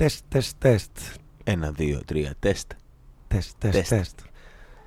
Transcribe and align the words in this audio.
Τεστ, 0.00 0.24
τεστ, 0.28 0.54
τεστ. 0.58 0.90
Ένα, 1.44 1.70
δύο, 1.70 2.00
τρία, 2.04 2.34
τεστ. 2.38 2.70
Τεστ, 3.28 3.50
τεστ, 3.58 3.74
Τεστ. 3.78 3.88
τεστ. 3.88 4.18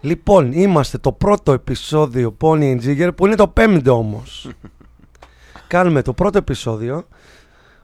Λοιπόν, 0.01 0.51
είμαστε 0.51 0.97
το 0.97 1.11
πρώτο 1.11 1.51
επεισόδιο 1.51 2.37
Pony 2.41 2.61
and 2.61 2.79
Jigger 2.83 3.09
που 3.15 3.25
είναι 3.25 3.35
το 3.35 3.47
πέμπτο 3.47 3.97
όμως. 3.97 4.49
Κάνουμε 5.67 6.01
το 6.01 6.13
πρώτο 6.13 6.37
επεισόδιο 6.37 7.07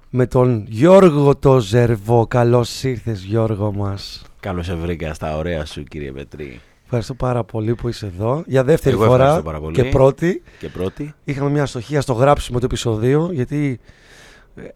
με 0.10 0.26
τον 0.28 0.65
Γιώργο 0.68 1.36
το 1.36 1.60
Ζερβό. 1.60 2.28
Καλώς 2.28 2.84
ήρθες 2.84 3.23
Γιώργο 3.23 3.71
μας. 3.73 4.21
Καλώς 4.39 4.66
σε 4.66 4.75
βρήκα 4.75 5.14
στα 5.14 5.38
ωραία 5.38 5.66
σου, 5.66 5.84
κύριε 5.84 6.11
Πετρή. 6.11 6.61
Ευχαριστώ 6.84 7.14
πάρα 7.14 7.43
πολύ 7.43 7.75
που 7.75 7.88
είσαι 7.88 8.05
εδώ. 8.05 8.43
Για 8.48 8.64
δεύτερη 8.64 8.96
Εγώ 8.96 9.05
φορά 9.05 9.16
ευχαριστώ 9.23 9.43
πάρα 9.43 9.59
πολύ. 9.59 9.75
και 9.75 9.84
πρώτη. 9.84 10.41
Και 10.59 10.70
πρώτη. 10.70 11.14
Είχαμε 11.23 11.50
μια 11.50 11.64
αστοχία 11.64 12.02
στο 12.02 12.14
γράψιμο 12.14 12.59
του 12.59 12.66
επεισοδίου 12.66 13.32
γιατί 13.32 13.80
ε, 13.82 13.88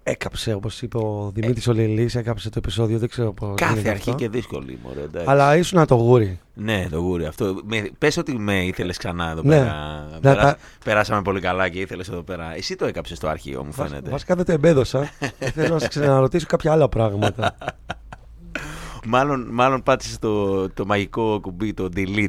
έκαψε 0.04 0.54
όπως 0.54 0.82
είπε 0.82 0.98
ο 0.98 1.32
Δημήτρης 1.34 1.68
Ολελής, 1.68 2.16
έκαψε 2.16 2.50
το 2.50 2.56
επεισόδιο, 2.58 2.98
δεν 3.00 3.10
ξέρω 3.10 3.34
πώς 3.34 3.54
Κάθε 3.56 3.74
γίνεται 3.74 3.90
αρχή 3.90 4.10
αυτό. 4.10 4.22
και 4.22 4.30
δύσκολη, 4.30 4.80
μωρέ, 4.84 5.02
εντάξει. 5.02 5.30
Αλλά 5.30 5.58
ήσουν 5.58 5.86
το 5.86 5.96
γούρι. 5.96 6.40
Ναι, 6.54 6.88
το 6.92 6.98
γούρι 7.00 7.26
αυτό. 7.26 7.60
Με, 7.66 7.90
πες 7.98 8.18
ότι 8.18 8.38
με 8.38 8.66
ήθελες 8.66 8.98
ξανά 8.98 9.30
εδώ 9.32 9.42
Ναι. 9.44 9.50
πέρα. 9.58 10.08
Να 10.14 10.20
Περά- 10.20 10.42
τα- 10.42 10.58
Περάσαμε 10.84 11.22
πολύ 11.22 11.40
καλά 11.40 11.70
και 11.70 11.80
ήθελες 11.80 12.08
εδώ 12.10 12.22
πέρα. 12.22 12.56
Εσύ 12.56 12.76
το 12.76 12.86
έκαψες 12.86 13.18
στο 13.18 13.28
αρχείο, 13.28 13.64
μου 13.64 13.72
Βασ- 13.76 13.90
φαίνεται. 13.90 14.10
Βασικά 14.10 14.36
δεν 14.36 14.46
το 14.46 14.52
εμπέδωσα. 14.52 15.10
Θέλω 15.56 15.74
να 15.74 15.80
σε 15.80 15.88
ξαναρωτήσω 15.88 16.46
κάποια 16.48 16.72
άλλα 16.72 16.90
πράγματα. 16.90 17.56
Μάλλον, 19.06 19.48
μάλλον 19.52 19.84
πάτησες 19.84 20.20
το, 20.20 20.70
το 20.70 20.86
μαγικό 20.86 21.40
κουμπί, 21.42 21.74
το 21.74 21.90
delete. 21.96 22.28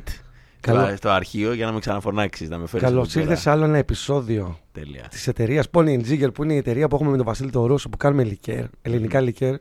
Καλό. 0.73 0.87
στο- 0.87 0.97
Στο 0.97 1.09
αρχείο 1.11 1.53
για 1.53 1.67
να 1.67 1.73
με 1.73 1.79
ξαναφωνάξει, 1.79 2.47
να 2.47 2.59
με 2.59 2.67
φέρεις. 2.67 2.87
Καλώς 2.89 3.15
ήρθες 3.15 3.41
σε 3.41 3.51
άλλο 3.51 3.65
ένα 3.65 3.79
επεισόδιο 3.79 4.59
Τέλεια. 4.73 5.03
της 5.11 5.27
εταιρείας 5.27 5.67
Pony 5.73 5.89
and 5.89 6.01
Jigger 6.11 6.35
που 6.35 6.43
είναι 6.45 6.53
η 6.55 6.57
εταιρεία 6.57 6.89
που 6.89 6.95
έχουμε 6.95 7.11
με 7.11 7.17
τον 7.17 7.27
Βασίλη 7.27 7.51
τον 7.51 7.65
Ρούσο 7.65 7.89
που 7.89 7.97
κάνουμε 7.97 8.25
λικέρ, 8.25 8.65
ελληνικά 8.83 9.21
λικέρ. 9.21 9.55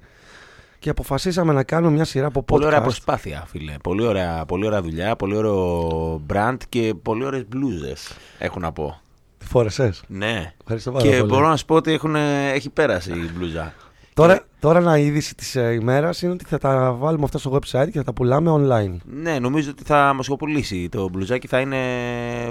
Και 0.80 0.90
αποφασίσαμε 0.90 1.54
να 1.54 1.64
κάνουμε 1.64 1.94
μια 1.94 2.06
σειρά 2.06 2.28
από 2.28 2.40
podcast. 2.40 2.46
Πολύ 2.46 2.66
ωραία 2.66 2.82
προσπάθεια, 2.82 3.44
φίλε. 3.48 3.74
Πολύ 3.84 4.04
ωραία, 4.06 4.46
πολύ 4.46 4.66
ωραία 4.66 4.82
δουλειά, 4.82 5.16
πολύ 5.16 5.36
ωραίο 5.36 6.22
brand 6.34 6.58
και 6.70 6.94
πολύ 7.02 7.26
ωραίες 7.26 7.44
μπλούζες. 7.48 8.12
Έχω 8.40 8.60
να 8.60 8.72
πω. 8.72 9.02
Τι 9.38 9.46
φόρεσες; 9.46 10.04
Ναι. 10.08 10.54
Ευχαριστώ 10.62 10.92
πάρα 10.92 11.04
Και 11.10 11.18
πολύ. 11.18 11.30
μπορώ 11.32 11.48
να 11.48 11.56
σου 11.58 11.66
πω 11.66 11.76
ότι 11.76 11.92
έχουν, 11.92 12.16
έχει 12.16 12.70
πέρασει 12.70 13.12
η 13.12 13.32
μπλούζα. 13.36 13.74
Τώρα, 14.14 14.46
τώρα 14.60 14.80
ένα 14.80 14.98
είδηση 14.98 15.36
της 15.36 15.56
ε, 15.56 15.74
ημέρας 15.74 16.22
είναι 16.22 16.32
ότι 16.32 16.46
θα 16.46 16.58
τα 16.58 16.94
βάλουμε 16.94 17.24
αυτά 17.24 17.38
στο 17.38 17.52
website 17.52 17.88
και 17.92 17.98
θα 17.98 18.04
τα 18.04 18.14
πουλάμε 18.14 18.52
online. 18.54 18.98
Ναι, 19.06 19.40
νομίζω 19.40 19.70
ότι 19.70 19.84
θα 19.84 20.14
μας 20.14 20.28
κοπουλήσει. 20.28 20.90
Το 20.90 21.10
μπλουζάκι 21.10 21.48
θα 21.48 21.60
είναι 21.60 21.80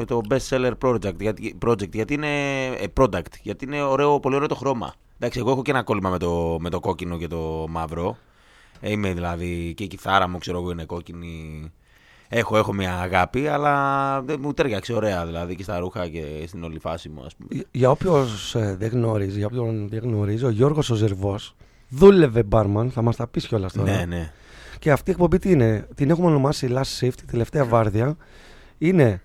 το 0.06 0.20
best 0.28 0.48
seller 0.48 0.72
project, 0.84 1.20
γιατί, 1.20 1.58
project, 1.66 1.92
γιατί 1.92 2.14
είναι 2.14 2.64
ε, 2.66 2.84
product, 3.00 3.32
γιατί 3.42 3.64
είναι 3.64 3.82
ωραίο, 3.82 4.20
πολύ 4.20 4.34
ωραίο 4.34 4.48
το 4.48 4.54
χρώμα. 4.54 4.94
Εντάξει, 5.16 5.38
εγώ 5.38 5.50
έχω 5.50 5.62
και 5.62 5.70
ένα 5.70 5.82
κόλλημα 5.82 6.10
με 6.10 6.18
το, 6.18 6.56
με 6.60 6.70
το 6.70 6.80
κόκκινο 6.80 7.18
και 7.18 7.26
το 7.26 7.66
μαύρο. 7.68 8.16
Ε, 8.80 8.90
Είμαι 8.90 9.12
δηλαδή 9.12 9.74
και 9.76 9.84
η 9.84 9.86
κιθάρα 9.86 10.28
μου, 10.28 10.38
ξέρω 10.38 10.58
εγώ, 10.58 10.70
είναι 10.70 10.84
κόκκινη. 10.84 11.72
Έχω, 12.34 12.56
έχω 12.56 12.72
μια 12.72 12.98
αγάπη, 12.98 13.46
αλλά 13.46 14.22
δεν 14.22 14.38
μου 14.42 14.52
τέριαξε 14.54 14.92
ωραία 14.92 15.26
δηλαδή 15.26 15.54
και 15.56 15.62
στα 15.62 15.78
ρούχα 15.78 16.08
και 16.08 16.44
στην 16.46 16.64
όλη 16.64 16.78
φάση 16.78 17.08
μου, 17.08 17.22
ας 17.24 17.34
πούμε. 17.36 17.48
Για- 17.52 17.64
Για 17.70 17.90
όποιο 17.90 18.26
δεν 18.76 18.88
γνωρίζει, 18.90 19.36
για 19.38 19.46
όποιον 19.46 19.88
δεν 19.88 19.98
γνωρίζει, 20.02 20.44
ο 20.44 20.50
Γιώργος 20.50 20.90
ο 20.90 20.94
Ζερβός 20.94 21.54
δούλευε 21.88 22.42
barman, 22.52 22.86
θα 22.90 23.02
μας 23.02 23.16
τα 23.16 23.26
πεις 23.26 23.46
κιόλας 23.46 23.72
τώρα. 23.72 23.96
Ναι, 23.96 24.04
ναι. 24.04 24.32
Και 24.78 24.90
αυτή 24.92 25.10
η 25.10 25.12
εκπομπή 25.12 25.38
τι 25.38 25.50
είναι, 25.50 25.88
την 25.94 26.10
έχουμε 26.10 26.26
ονομάσει 26.26 26.68
Last 26.70 27.00
Shift, 27.00 27.20
η 27.22 27.24
τελευταία 27.30 27.64
βάρδια. 27.64 28.16
Είναι 28.78 29.22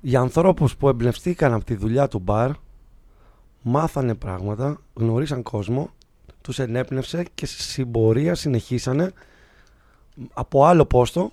για 0.00 0.20
ανθρώπους 0.20 0.76
που 0.76 0.88
εμπνευστήκαν 0.88 1.52
από 1.52 1.64
τη 1.64 1.74
δουλειά 1.74 2.08
του 2.08 2.18
μπαρ, 2.18 2.50
μάθανε 3.62 4.14
πράγματα, 4.14 4.78
γνωρίσαν 4.94 5.42
κόσμο, 5.42 5.90
τους 6.40 6.58
ενέπνευσε 6.58 7.24
και 7.34 7.46
στη 7.46 7.62
συμπορία 7.62 8.34
συνεχίσανε 8.34 9.12
από 10.32 10.64
άλλο 10.64 10.84
πόστο, 10.84 11.32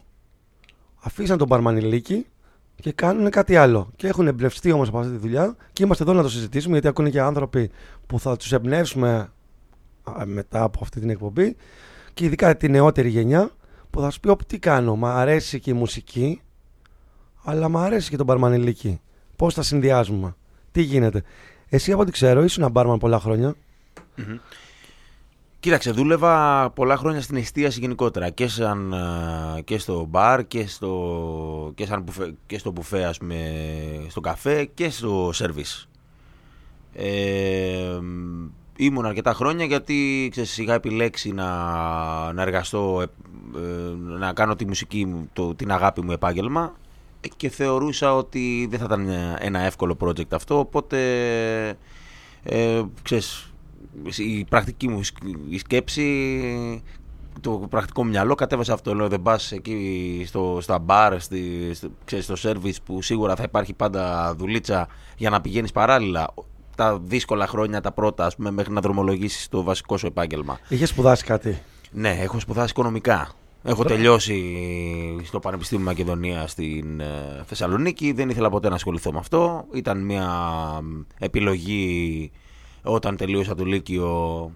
αφήσαν 1.01 1.37
τον 1.37 1.47
μπαρμανιλίκι 1.47 2.25
και 2.75 2.91
κάνουν 2.91 3.29
κάτι 3.29 3.55
άλλο. 3.55 3.91
Και 3.95 4.07
έχουν 4.07 4.27
εμπνευστεί 4.27 4.71
όμως 4.71 4.87
από 4.87 4.99
αυτή 4.99 5.11
τη 5.11 5.17
δουλειά 5.17 5.55
και 5.73 5.83
είμαστε 5.83 6.03
εδώ 6.03 6.13
να 6.13 6.21
το 6.21 6.29
συζητήσουμε 6.29 6.73
γιατί 6.73 6.87
ακούνε 6.87 7.09
και 7.09 7.21
άνθρωποι 7.21 7.71
που 8.07 8.19
θα 8.19 8.37
τους 8.37 8.51
εμπνεύσουμε 8.51 9.31
α, 10.03 10.25
μετά 10.25 10.63
από 10.63 10.79
αυτή 10.81 10.99
την 10.99 11.09
εκπομπή 11.09 11.55
και 12.13 12.25
ειδικά 12.25 12.57
τη 12.57 12.69
νεότερη 12.69 13.09
γενιά 13.09 13.49
που 13.89 14.01
θα 14.01 14.09
σου 14.09 14.19
πει 14.19 14.29
«Ωπ, 14.29 14.45
τι 14.45 14.59
κάνω, 14.59 14.95
μ' 14.95 15.05
αρέσει 15.05 15.59
και 15.59 15.69
η 15.69 15.73
μουσική 15.73 16.41
αλλά 17.43 17.69
μ' 17.69 17.77
αρέσει 17.77 18.09
και 18.09 18.17
το 18.17 18.23
μπαρμανιλίκι. 18.23 19.01
Πώς 19.35 19.53
τα 19.53 19.61
συνδυάζουμε, 19.61 20.35
τι 20.71 20.81
γίνεται; 20.81 21.23
Εσύ 21.69 21.91
από 21.91 22.01
ό,τι 22.01 22.11
ξέρω 22.11 22.43
ήσουν 22.43 22.63
ένα 22.63 22.71
μπάρμαν 22.71 22.97
πολλά 22.97 23.19
χρόνια. 23.19 23.55
Κοίταξε, 25.61 25.91
δούλευα 25.91 26.69
πολλά 26.69 26.97
χρόνια 26.97 27.21
στην 27.21 27.37
εστίαση 27.37 27.79
γενικότερα 27.79 28.29
και, 28.29 28.47
σαν, 28.47 28.93
α, 28.93 29.59
και 29.63 29.77
στο 29.77 30.05
μπαρ 30.09 30.47
και 30.47 30.67
στο, 30.67 31.71
και 31.75 31.85
σαν 31.85 32.01
μπουφέ, 32.01 32.33
και 32.45 32.57
στο 32.57 32.71
μπουφέ, 32.71 33.03
ας 33.03 33.17
πούμε, 33.17 33.35
στο 34.07 34.21
καφέ 34.21 34.65
και 34.65 34.89
στο 34.89 35.29
σερβις. 35.33 35.89
Ε, 36.93 37.99
ήμουν 38.75 39.05
αρκετά 39.05 39.33
χρόνια 39.33 39.65
γιατί 39.65 40.27
ξέρεις, 40.31 40.57
είχα 40.57 40.73
επιλέξει 40.73 41.31
να, 41.31 41.47
να 42.33 42.41
εργαστώ, 42.41 43.01
ε, 43.01 43.05
ε, 43.59 43.95
να 44.17 44.33
κάνω 44.33 44.55
τη 44.55 44.67
μουσική 44.67 45.05
μου, 45.05 45.29
το, 45.33 45.55
την 45.55 45.71
αγάπη 45.71 46.01
μου 46.01 46.11
επάγγελμα 46.11 46.73
ε, 47.21 47.27
και 47.37 47.49
θεωρούσα 47.49 48.15
ότι 48.15 48.67
δεν 48.69 48.79
θα 48.79 48.85
ήταν 48.85 49.09
ένα 49.39 49.59
εύκολο 49.59 49.97
project 49.99 50.31
αυτό, 50.31 50.59
οπότε 50.59 50.97
ε, 52.43 52.81
ξέρεις, 53.01 53.50
η 54.17 54.45
πρακτική 54.49 54.87
μου 54.87 55.03
σκ- 55.03 55.23
η 55.49 55.57
σκέψη, 55.57 56.83
το 57.41 57.51
πρακτικό 57.51 58.03
μου 58.03 58.09
μυαλό 58.09 58.35
κατέβασε 58.35 58.71
αυτό. 58.73 58.95
Λέω 58.95 59.07
δεν 59.07 59.21
πας 59.21 59.51
εκεί 59.51 60.23
στο, 60.27 60.57
στα 60.61 60.79
μπαρ, 60.79 61.19
στη, 61.21 61.71
στο, 61.73 61.89
ξέρεις, 62.05 62.25
στο 62.25 62.35
σερβις 62.35 62.81
που 62.81 63.01
σίγουρα 63.01 63.35
θα 63.35 63.43
υπάρχει 63.43 63.73
πάντα 63.73 64.33
δουλίτσα 64.35 64.87
για 65.17 65.29
να 65.29 65.41
πηγαίνεις 65.41 65.71
παράλληλα. 65.71 66.33
Τα 66.75 66.99
δύσκολα 67.03 67.47
χρόνια, 67.47 67.81
τα 67.81 67.91
πρώτα, 67.91 68.25
ας 68.25 68.35
πούμε, 68.35 68.51
μέχρι 68.51 68.73
να 68.73 68.81
δρομολογήσεις 68.81 69.47
το 69.49 69.63
βασικό 69.63 69.97
σου 69.97 70.05
επάγγελμα. 70.05 70.59
Είχες 70.67 70.89
σπουδάσει 70.89 71.23
κάτι; 71.23 71.61
Ναι, 71.91 72.09
έχω 72.09 72.39
σπουδάσει 72.39 72.69
οικονομικά. 72.69 73.31
Έχω 73.63 73.83
τελειώσει 73.83 74.43
στο 75.23 75.39
Πανεπιστήμιο 75.39 75.85
Μακεδονία 75.85 76.47
στην 76.47 76.99
ε, 76.99 77.43
Θεσσαλονίκη. 77.45 78.11
Δεν 78.11 78.29
ήθελα 78.29 78.49
ποτέ 78.49 78.69
να 78.69 78.75
ασχοληθώ 78.75 79.11
με 79.11 79.17
αυτό. 79.17 79.65
Ήταν 79.73 80.05
μια 80.05 80.29
επιλογή 81.19 82.31
όταν 82.83 83.17
τελείωσα 83.17 83.55
το 83.55 83.65
Λύκειο 83.65 84.51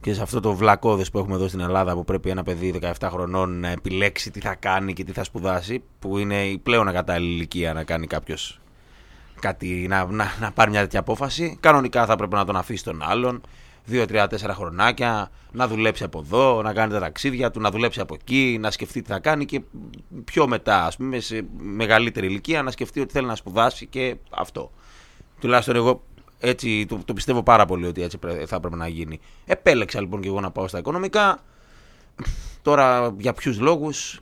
και 0.00 0.14
σε 0.14 0.22
αυτό 0.22 0.40
το 0.40 0.54
βλακώδες 0.54 1.10
που 1.10 1.18
έχουμε 1.18 1.34
εδώ 1.34 1.48
στην 1.48 1.60
Ελλάδα 1.60 1.94
που 1.94 2.04
πρέπει 2.04 2.30
ένα 2.30 2.42
παιδί 2.42 2.80
17 2.82 3.08
χρονών 3.10 3.60
να 3.60 3.68
επιλέξει 3.68 4.30
τι 4.30 4.40
θα 4.40 4.54
κάνει 4.54 4.92
και 4.92 5.04
τι 5.04 5.12
θα 5.12 5.24
σπουδάσει 5.24 5.82
που 5.98 6.18
είναι 6.18 6.46
η 6.46 6.58
πλέον 6.58 6.88
ακατάλληλη 6.88 7.32
ηλικία 7.32 7.72
να 7.72 7.84
κάνει 7.84 8.06
κάποιος 8.06 8.60
κάτι, 9.40 9.86
να, 9.88 10.04
να, 10.04 10.34
να 10.40 10.52
πάρει 10.52 10.70
μια 10.70 10.80
τέτοια 10.80 11.00
απόφαση. 11.00 11.56
Κανονικά 11.60 12.06
θα 12.06 12.16
πρέπει 12.16 12.34
να 12.34 12.44
τον 12.44 12.56
αφήσει 12.56 12.84
τον 12.84 13.02
άλλον. 13.02 13.40
2, 13.90 14.04
3, 14.08 14.26
4 14.28 14.36
χρονάκια, 14.50 15.30
να 15.52 15.68
δουλέψει 15.68 16.04
από 16.04 16.18
εδώ, 16.18 16.62
να 16.62 16.72
κάνει 16.72 16.92
τα 16.92 17.00
ταξίδια 17.00 17.50
του, 17.50 17.60
να 17.60 17.70
δουλέψει 17.70 18.00
από 18.00 18.14
εκεί, 18.14 18.58
να 18.60 18.70
σκεφτεί 18.70 19.02
τι 19.02 19.12
θα 19.12 19.18
κάνει 19.18 19.44
και 19.44 19.60
πιο 20.24 20.48
μετά, 20.48 20.84
ας 20.84 20.96
πούμε, 20.96 21.20
σε 21.20 21.44
μεγαλύτερη 21.58 22.26
ηλικία, 22.26 22.62
να 22.62 22.70
σκεφτεί 22.70 23.00
ότι 23.00 23.12
θέλει 23.12 23.26
να 23.26 23.34
σπουδάσει 23.34 23.86
και 23.86 24.16
αυτό. 24.30 24.70
Τουλάχιστον 25.40 25.76
εγώ 25.76 26.02
έτσι 26.38 26.86
το, 26.88 26.98
το 27.04 27.12
πιστεύω 27.12 27.42
πάρα 27.42 27.66
πολύ 27.66 27.86
ότι 27.86 28.02
έτσι 28.02 28.18
πρέ- 28.18 28.46
θα 28.46 28.56
έπρεπε 28.56 28.76
να 28.76 28.88
γίνει. 28.88 29.20
Επέλεξα 29.46 30.00
λοιπόν 30.00 30.20
και 30.20 30.28
εγώ 30.28 30.40
να 30.40 30.50
πάω 30.50 30.68
στα 30.68 30.78
οικονομικά. 30.78 31.38
Τώρα 32.62 33.14
για 33.18 33.32
ποιους 33.32 33.60
λόγους. 33.60 34.20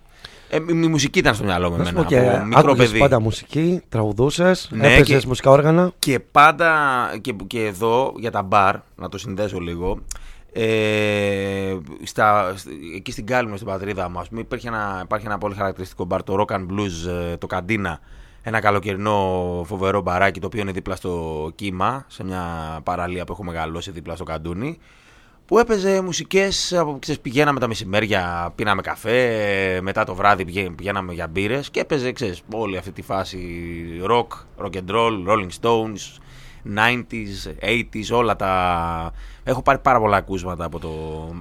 Ε, 0.49 0.57
η, 0.57 0.65
η 0.69 0.73
μουσική 0.75 1.19
ήταν 1.19 1.35
στο 1.35 1.45
μυαλό 1.45 1.71
μου 1.71 1.77
Να 1.77 1.85
σου 1.85 1.89
εμένα. 1.91 2.05
πω 2.05 2.09
και 2.11 2.19
από 2.29 2.45
μικρό 2.45 2.59
άκουγες 2.61 2.87
παιδί. 2.87 2.99
πάντα 2.99 3.21
μουσική, 3.21 3.83
τραγουδούσες, 3.89 4.69
Ναι, 4.73 4.95
έπαιζες 4.95 5.21
και- 5.21 5.27
μουσικά 5.29 5.51
όργανα. 5.51 5.93
Και 5.99 6.21
πάντα 6.21 6.71
και, 7.21 7.33
και 7.47 7.65
εδώ 7.67 8.15
για 8.19 8.31
τα 8.31 8.43
μπαρ, 8.43 8.77
να 8.97 9.09
το 9.09 9.19
συνδέσω 9.19 9.59
λίγο. 9.59 9.99
Ε, 10.53 11.77
στα, 12.03 12.53
σ- 12.57 12.67
εκεί 12.97 13.13
στην 13.13 13.27
Κάλυμνο, 13.27 13.57
στην 13.57 13.69
πατρίδα 13.69 14.09
μου, 14.09 14.19
ας 14.19 14.29
πούμε, 14.29 14.41
υπήρχε 14.41 14.69
ένα, 14.69 15.01
υπάρχει 15.05 15.27
ένα 15.27 15.39
πολύ 15.39 15.55
χαρακτηριστικό 15.55 16.05
μπαρ, 16.05 16.23
το 16.23 16.45
Rock 16.49 16.55
and 16.55 16.61
Blues, 16.67 17.11
ε, 17.33 17.37
το 17.37 17.47
Καντίνα. 17.47 18.01
Ένα 18.45 18.61
καλοκαιρινό 18.61 19.63
φοβερό 19.67 20.01
μπαράκι, 20.01 20.41
το 20.41 20.47
οποίο 20.47 20.61
είναι 20.61 20.73
δίπλα 20.73 20.97
στο 20.97 21.51
κύμα, 21.55 22.05
σε 22.09 22.25
μια 22.25 22.45
παραλία 22.85 23.25
που 23.25 23.33
έχω 23.33 23.45
μεγαλώσει 23.45 23.91
δίπλα 23.91 24.15
στο 24.15 24.25
Καντούνι. 24.25 24.79
Που 25.47 25.59
έπαιζε 25.59 26.01
μουσικές, 26.01 26.73
από, 26.73 26.99
ξέρεις, 27.01 27.21
πηγαίναμε 27.21 27.61
τα 27.61 27.69
μεσημέρια, 27.69 28.53
πίναμε 28.55 28.83
καφέ, 28.83 29.79
μετά 29.83 30.05
το 30.05 30.15
βράδυ 30.15 30.45
πηγα- 30.45 30.75
πηγαίναμε 30.75 31.13
για 31.13 31.27
μπύρες 31.27 31.71
και 31.71 31.81
έπαιζε, 31.81 32.13
ξέρεις, 32.13 32.43
όλη 32.53 32.77
αυτή 32.77 32.93
τη 32.93 33.03
φάση 33.03 33.69
rock, 34.09 34.27
rock 34.65 34.73
and 34.73 34.91
roll, 34.95 35.29
Rolling 35.29 35.49
Stones, 35.61 36.21
90s, 36.77 37.51
80s, 37.61 38.17
όλα 38.17 38.37
τα. 38.37 39.13
Έχω 39.45 39.63
πάρει 39.63 39.79
πάρα 39.79 40.01
πολλά 40.01 40.17
ακούσματα 40.17 40.65
από 40.65 40.79
το, 40.79 40.91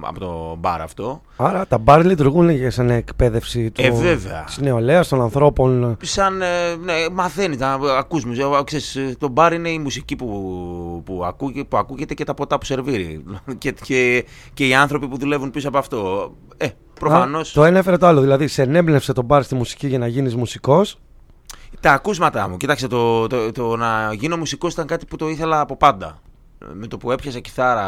από 0.00 0.20
το 0.20 0.56
μπαρ 0.58 0.80
αυτό. 0.80 1.20
Άρα 1.36 1.66
τα 1.66 1.78
μπαρ 1.78 2.04
λειτουργούν 2.04 2.48
για 2.48 2.70
σαν 2.70 2.90
εκπαίδευση 2.90 3.70
του, 3.70 3.82
Ε, 3.84 3.90
βέβαια. 3.90 4.44
της 4.44 4.58
νεολαίας, 4.58 5.08
των 5.08 5.20
ανθρώπων. 5.20 5.96
Σαν, 6.02 6.42
ε, 6.42 6.46
ναι, 6.84 6.92
μαθαίνεις, 7.12 7.58
να 7.58 7.72
ακούς 7.98 8.24
μουσική. 8.24 8.46
Ε, 8.46 8.62
ξέρεις, 8.64 8.96
ε, 8.96 9.14
το 9.18 9.28
μπαρ 9.28 9.52
είναι 9.52 9.68
η 9.68 9.78
μουσική 9.78 10.16
που, 10.16 11.02
που, 11.04 11.24
ακούγε, 11.24 11.64
που 11.64 11.76
ακούγεται 11.76 12.14
και 12.14 12.24
τα 12.24 12.34
ποτά 12.34 12.58
που 12.58 12.64
σερβίρει. 12.64 13.24
και, 13.58 13.74
και, 13.82 14.24
και 14.54 14.66
οι 14.66 14.74
άνθρωποι 14.74 15.08
που 15.08 15.18
δουλεύουν 15.18 15.50
πίσω 15.50 15.68
από 15.68 15.78
αυτό. 15.78 16.32
Ε, 16.56 16.66
προφανώς. 17.00 17.50
Α, 17.50 17.52
το 17.54 17.64
ένα 17.64 17.78
έφερε 17.78 17.96
το 17.96 18.06
άλλο. 18.06 18.20
Δηλαδή, 18.20 18.46
σε 18.46 18.62
ενέμπνευσε 18.62 19.12
το 19.12 19.22
μπαρ 19.22 19.42
στη 19.42 19.54
μουσική 19.54 19.86
για 19.86 19.98
να 19.98 20.06
γίνεις 20.06 20.36
μουσικός. 20.36 20.98
Τα 21.80 21.92
ακούσματά 21.92 22.48
μου. 22.48 22.56
Κοίταξε, 22.56 22.86
το, 22.86 23.26
το, 23.26 23.52
το, 23.52 23.76
να 23.76 24.12
γίνω 24.12 24.36
μουσικός 24.36 24.72
ήταν 24.72 24.86
κάτι 24.86 25.06
που 25.06 25.16
το 25.16 25.28
ήθελα 25.28 25.60
από 25.60 25.76
πάντα. 25.76 26.18
Με 26.72 26.86
το 26.86 26.96
που 26.96 27.10
έπιασα 27.10 27.38
κιθάρα 27.38 27.86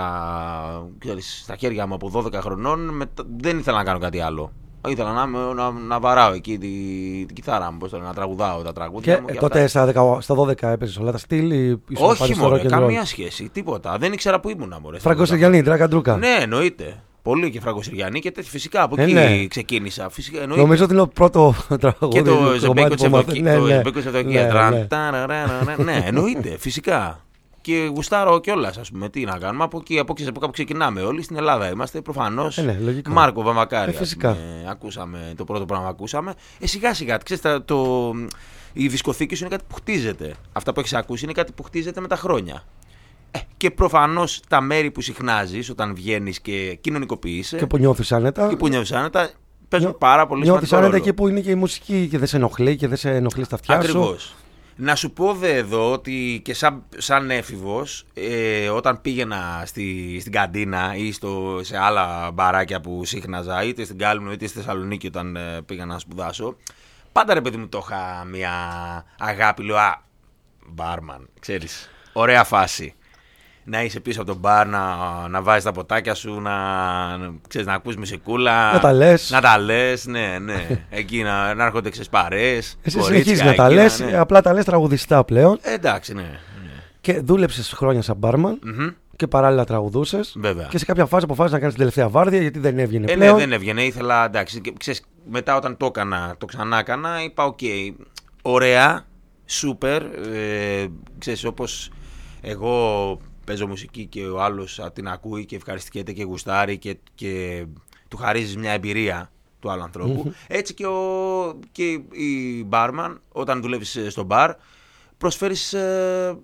ξέρεις, 0.98 1.40
στα 1.42 1.56
χέρια 1.56 1.86
μου 1.86 1.94
από 1.94 2.10
12 2.14 2.32
χρονών, 2.34 2.80
μετα- 2.88 3.24
δεν 3.38 3.58
ήθελα 3.58 3.76
να 3.76 3.84
κάνω 3.84 3.98
κάτι 3.98 4.20
άλλο. 4.20 4.52
Ήθελα 4.88 5.12
να, 5.12 5.26
να, 5.54 5.70
να 5.70 6.00
βαράω 6.00 6.32
εκεί 6.32 6.58
την 6.58 7.26
τη 7.26 7.32
κιθάρα 7.34 7.72
μου, 7.72 7.78
πώς 7.78 7.90
το 7.90 7.96
λένε, 7.96 8.08
να 8.08 8.14
τραγουδάω 8.14 8.62
τα 8.62 8.72
τραγούδια 8.72 9.14
Και 9.14 9.20
μου. 9.20 9.26
ε, 9.28 9.32
και 9.32 9.38
τότε 9.38 9.62
αυτά. 9.64 9.90
στα, 9.92 10.16
10 10.18 10.22
στα 10.22 10.34
12 10.34 10.62
έπαιζες 10.62 10.96
όλα 10.98 11.12
τα 11.12 11.18
στυλ 11.18 11.50
ή 11.50 11.80
ήσουν 11.88 12.06
Όχι 12.06 12.18
πάλι 12.18 12.34
στο 12.34 12.42
μόνο, 12.42 12.56
rock 12.56 12.60
and 12.60 12.64
roll? 12.64 12.68
καμία 12.68 13.04
σχέση, 13.04 13.48
τίποτα. 13.52 13.96
Δεν 13.98 14.12
ήξερα 14.12 14.40
που 14.40 14.48
ήμουν, 14.50 14.74
μωρέ. 14.82 14.98
Φράγκο 14.98 15.24
Σεργιανή, 15.24 15.62
Ντράκα 15.62 15.88
Ντρούκα. 15.88 16.16
Ναι, 16.16 16.36
εννοείται. 16.40 17.02
Πολύ 17.24 17.50
και 17.50 17.60
Φραγκοσυριανή 17.60 18.20
και 18.20 18.30
τέτοια. 18.30 18.50
Φυσικά 18.50 18.82
από 18.82 18.94
Ε, 18.98 19.02
εκεί 19.02 19.12
ναι. 19.12 19.46
ξεκίνησα. 19.46 20.08
Φυσικά, 20.10 20.40
εννοείται. 20.40 20.62
Νομίζω 20.62 20.84
ότι 20.84 20.92
είναι 20.92 21.02
το 21.02 21.08
πρώτο 21.08 21.54
τραγούδι. 21.80 22.16
Και 22.16 22.22
το 22.22 22.34
κομμάτι 22.36 22.58
Ζεμπέκο 22.58 22.88
που 22.88 22.94
τη 22.94 23.08
μαθα- 23.08 23.18
Ευδοκία. 23.18 23.42
Ναι, 23.42 23.54
Το 23.56 23.60
ναι. 23.64 23.74
Ζεμπέκο 23.74 23.90
της 24.00 24.04
Ναι, 24.04 24.18
Ευδοκία. 24.18 24.42
ναι. 24.42 24.48
Τραν, 24.48 24.86
ταραραραρα. 24.88 25.76
Ναι, 25.82 26.02
εννοείται, 26.04 26.56
φυσικά. 26.58 27.20
Και 27.60 27.90
γουστάρω 27.94 28.40
κιόλα, 28.40 28.68
α 28.68 28.92
πούμε. 28.92 29.08
Τι 29.08 29.24
να 29.24 29.38
κάνουμε. 29.38 29.64
Από 29.64 29.78
εκεί, 29.80 29.98
από 29.98 30.14
εκεί 30.18 30.28
από 30.28 30.40
κάπου 30.40 30.52
ξεκινάμε 30.52 31.00
όλοι. 31.02 31.22
Στην 31.22 31.36
Ελλάδα 31.36 31.70
είμαστε 31.70 32.00
προφανώ. 32.00 32.48
Ε, 32.56 32.62
ναι, 32.62 32.78
λογικό. 32.82 33.10
Μάρκο 33.12 33.42
Βαμακάρη. 33.42 33.90
Ε, 33.90 33.94
ας 33.94 33.98
φυσικά. 34.00 34.28
πούμε. 34.32 34.66
ακούσαμε 34.70 35.32
το 35.36 35.44
πρώτο 35.44 35.64
πράγμα 35.66 35.84
που 35.86 35.92
ακούσαμε. 35.96 36.34
Ε, 36.58 36.66
σιγά 36.66 36.94
σιγά. 36.94 37.16
Ξέρεις, 37.16 37.42
τα- 37.42 37.64
το, 37.64 38.10
η 38.72 38.88
δισκοθήκη 38.88 39.34
σου 39.34 39.44
είναι 39.44 39.54
κάτι 39.56 39.64
που 39.68 39.74
χτίζεται. 39.74 40.34
Αυτά 40.52 40.72
που 40.72 40.80
έχει 40.80 40.96
ακούσει 40.96 41.24
είναι 41.24 41.32
κάτι 41.32 41.52
που 41.52 41.62
χτίζεται 41.62 42.00
με 42.00 42.08
τα 42.08 42.16
χρόνια. 42.16 42.62
Ε, 43.34 43.38
και 43.56 43.70
προφανώς 43.70 44.40
τα 44.48 44.60
μέρη 44.60 44.90
που 44.90 45.00
συχνάζεις 45.00 45.70
όταν 45.70 45.94
βγαίνεις 45.94 46.40
και 46.40 46.78
κοινωνικοποιείσαι 46.80 47.56
Και 47.56 47.66
που 47.66 47.78
νιώθεις 47.78 48.12
άνετα. 48.12 48.48
και 48.48 48.56
που 48.56 48.68
νιώθεις 48.68 48.92
άνετα 48.92 49.30
παίζουν 49.68 49.88
Νιώ- 49.88 50.00
πάρα 50.00 50.26
πολύ 50.26 50.42
Νιώθεις 50.42 50.68
σημαντικό 50.68 50.76
άνετα 50.92 50.98
ρόλο. 50.98 51.08
εκεί 51.10 51.22
που 51.22 51.28
είναι 51.28 51.40
και 51.40 51.50
η 51.50 51.54
μουσική 51.60 52.08
και 52.10 52.18
δεν 52.18 52.26
σε 52.26 52.36
ενοχλεί 52.36 52.76
και 52.76 52.88
δεν 52.88 52.96
σε 52.96 53.10
ενοχλείς 53.10 53.46
στα 53.46 53.54
αυτιά 53.54 53.74
σου. 53.74 53.80
Ακριβώς. 53.80 54.34
Να 54.76 54.94
σου 54.94 55.10
πω 55.10 55.34
δε 55.34 55.56
εδώ 55.56 55.92
ότι 55.92 56.40
και 56.44 56.54
σαν, 56.54 56.82
σαν 56.96 57.30
έφηβος, 57.30 58.04
ε, 58.14 58.68
όταν 58.68 59.00
πήγαινα 59.00 59.62
στη, 59.66 60.16
στην 60.20 60.32
καντίνα 60.32 60.94
ή 60.96 61.12
στο, 61.12 61.60
σε 61.62 61.78
άλλα 61.78 62.30
μπαράκια 62.34 62.80
που 62.80 63.04
σύχναζα, 63.04 63.64
είτε 63.64 63.84
στην 63.84 63.98
Κάλυμνο 63.98 64.32
είτε 64.32 64.46
στη 64.46 64.58
Θεσσαλονίκη 64.58 65.06
όταν 65.06 65.36
ε, 65.36 65.60
πήγα 65.66 65.84
να 65.86 65.98
σπουδάσω, 65.98 66.56
πάντα 67.12 67.34
ρε 67.34 67.40
παιδί 67.40 67.56
μου 67.56 67.68
το 67.68 67.82
είχα 67.84 68.24
μια 68.24 68.50
αγάπη, 69.18 69.62
λέω, 69.64 69.76
α, 69.76 70.02
μπάρμαν, 70.68 71.28
ξέρεις, 71.40 71.90
ωραία 72.12 72.44
φάση. 72.44 72.94
Να 73.66 73.82
είσαι 73.82 74.00
πίσω 74.00 74.20
από 74.20 74.30
τον 74.30 74.40
μπαρ, 74.40 74.66
να, 74.66 74.96
να 75.28 75.42
βάζεις 75.42 75.64
τα 75.64 75.72
ποτάκια 75.72 76.14
σου, 76.14 76.40
να, 76.40 76.52
ξέρεις, 77.48 77.66
να 77.66 77.74
ακούς 77.74 77.96
μουσικούλα. 77.96 78.72
Να 78.72 78.78
τα 78.80 78.92
λες. 78.92 79.30
Να 79.30 79.40
τα 79.40 79.58
λες, 79.58 80.06
ναι, 80.06 80.38
ναι. 80.38 80.66
Εκεί 80.90 81.22
να, 81.22 81.54
να 81.54 81.64
έρχονται 81.64 81.90
ξέρεις 81.90 82.08
παρέες. 82.08 82.78
Εσύ 82.82 82.98
κορίτσια 82.98 83.22
συνεχίζεις 83.22 83.44
να 83.44 83.54
τα 83.54 83.64
εκεί, 83.66 83.74
λες, 83.74 84.00
ναι. 84.00 84.16
απλά 84.16 84.42
τα 84.42 84.52
λες 84.52 84.64
τραγουδιστά 84.64 85.24
πλέον. 85.24 85.58
Ε, 85.62 85.72
εντάξει, 85.72 86.14
ναι. 86.14 86.22
ναι. 86.22 86.28
Και 87.00 87.20
δούλεψες 87.20 87.72
χρόνια 87.76 88.02
σαν 88.02 88.16
μπάρμαν 88.16 88.58
Μμμ. 88.62 88.88
και 89.16 89.26
παράλληλα 89.26 89.64
τραγουδούσες. 89.64 90.34
Βέβαια. 90.36 90.66
Και 90.70 90.78
σε 90.78 90.84
κάποια 90.84 91.06
φάση 91.06 91.24
αποφάσισες 91.24 91.52
να 91.52 91.58
κάνεις 91.58 91.74
την 91.74 91.84
τελευταία 91.84 92.08
βάρδια 92.08 92.40
γιατί 92.40 92.58
δεν 92.58 92.78
έβγαινε 92.78 93.04
Ε, 93.04 93.14
ναι, 93.14 93.20
πλέον. 93.20 93.38
δεν 93.38 93.52
έβγαινε. 93.52 93.82
Ήθελα, 93.82 94.24
εντάξει, 94.24 94.60
και, 94.60 94.72
ξέρεις, 94.78 95.02
μετά 95.30 95.56
όταν 95.56 95.76
το 95.76 95.86
έκανα, 95.86 96.34
το 96.38 96.46
ξανά 96.46 96.78
έκανα, 96.78 97.22
είπα, 97.24 97.44
οκ, 97.44 97.58
ωραία, 98.42 99.04
σούπερ, 99.46 100.02
ε, 100.02 100.86
ξέρεις, 101.18 101.44
όπως 101.44 101.90
εγώ 102.40 103.18
παίζω 103.44 103.66
μουσική 103.66 104.06
και 104.06 104.26
ο 104.26 104.42
άλλος 104.42 104.78
α, 104.78 104.92
την 104.92 105.08
ακούει 105.08 105.44
και 105.44 105.56
ευχαριστιέται 105.56 106.12
και 106.12 106.24
γουστάρει 106.24 106.78
και, 106.78 106.96
και 107.14 107.64
του 108.08 108.16
χαρίζεις 108.16 108.56
μια 108.56 108.70
εμπειρία 108.72 109.30
του 109.60 109.70
άλλου 109.70 109.82
ανθρώπου. 109.82 110.22
Έτσι 110.46 110.74
και, 110.74 110.86
ο, 110.86 111.58
και 111.72 111.84
η 112.10 112.64
μπάρμαν, 112.66 113.20
όταν 113.32 113.60
δουλεύεις 113.60 113.96
ε, 113.96 114.10
στο 114.10 114.22
μπαρ, 114.22 114.54
προσφέρεις, 115.18 115.72
ε, 115.72 116.38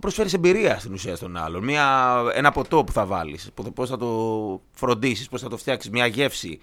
προσφέρεις 0.00 0.32
εμπειρία 0.32 0.78
στην 0.78 0.92
ουσία 0.92 1.16
στον 1.16 1.36
άλλον. 1.36 1.64
Μια, 1.64 2.16
ένα 2.34 2.50
ποτό 2.52 2.84
που 2.84 2.92
θα 2.92 3.06
βάλεις, 3.06 3.50
που- 3.54 3.72
πώς 3.72 3.88
θα 3.88 3.96
το 3.96 4.60
φροντίσεις, 4.72 5.28
πώς 5.28 5.40
θα 5.40 5.48
το 5.48 5.56
φτιάξεις, 5.56 5.90
μια 5.90 6.06
γεύση. 6.06 6.58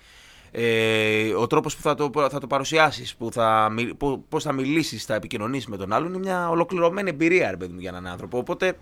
Ε, 0.52 1.34
ο 1.34 1.48
τρόπος 1.48 1.76
που 1.76 1.82
θα 1.82 1.96
το, 1.96 2.12
θα 2.30 2.40
το 2.40 2.48
παρουσιάσεις, 2.48 3.16
που 3.16 3.30
θα, 3.32 3.70
μι- 3.70 3.94
πο- 3.94 4.24
πώς 4.30 4.44
θα 4.44 4.52
μιλήσεις, 4.52 5.06
θα 5.06 5.14
επικοινωνήσεις 5.16 5.68
με 5.68 5.78
τον 5.78 5.94
άλλον, 5.94 6.08
είναι 6.08 6.18
μια 6.18 6.50
ολοκληρωμένη 6.50 7.10
εμπειρία 7.10 7.50
ρε 7.52 7.58
παιδί 7.58 7.74
μου, 7.74 7.80
για 7.80 7.90
έναν 7.90 8.08
άνθρωπο. 8.08 8.38
Οπότε 8.38 8.78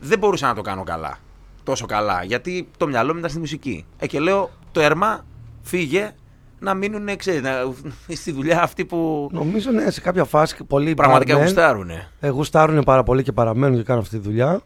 δεν 0.00 0.18
μπορούσα 0.18 0.46
να 0.46 0.54
το 0.54 0.60
κάνω 0.62 0.82
καλά, 0.82 1.18
τόσο 1.62 1.86
καλά, 1.86 2.24
γιατί 2.24 2.68
το 2.76 2.86
μυαλό 2.86 3.12
μου 3.12 3.18
ήταν 3.18 3.30
στη 3.30 3.38
μουσική. 3.38 3.84
Ε, 3.98 4.06
και 4.06 4.20
λέω, 4.20 4.50
το 4.72 4.80
έρμα 4.80 5.24
φύγε 5.62 6.14
να 6.60 6.74
μείνουν, 6.74 7.16
ξέρεις, 7.16 7.42
να, 7.42 7.50
στη 8.14 8.32
δουλειά 8.32 8.62
αυτή 8.62 8.84
που 8.84 9.28
Νομίζω 9.32 9.70
ναι, 9.70 9.90
σε 9.90 10.00
κάποια 10.00 10.24
φάση 10.24 10.64
πολλοί 10.64 10.94
πραγματικά 10.94 11.36
barmen, 11.38 11.40
γουστάρουνε. 11.42 12.08
ε, 12.20 12.28
γουστάρουν 12.28 12.84
πάρα 12.84 13.02
πολύ 13.02 13.22
και 13.22 13.32
παραμένουν 13.32 13.76
και 13.76 13.82
κάνουν 13.82 14.02
αυτή 14.02 14.16
τη 14.18 14.22
δουλειά. 14.22 14.60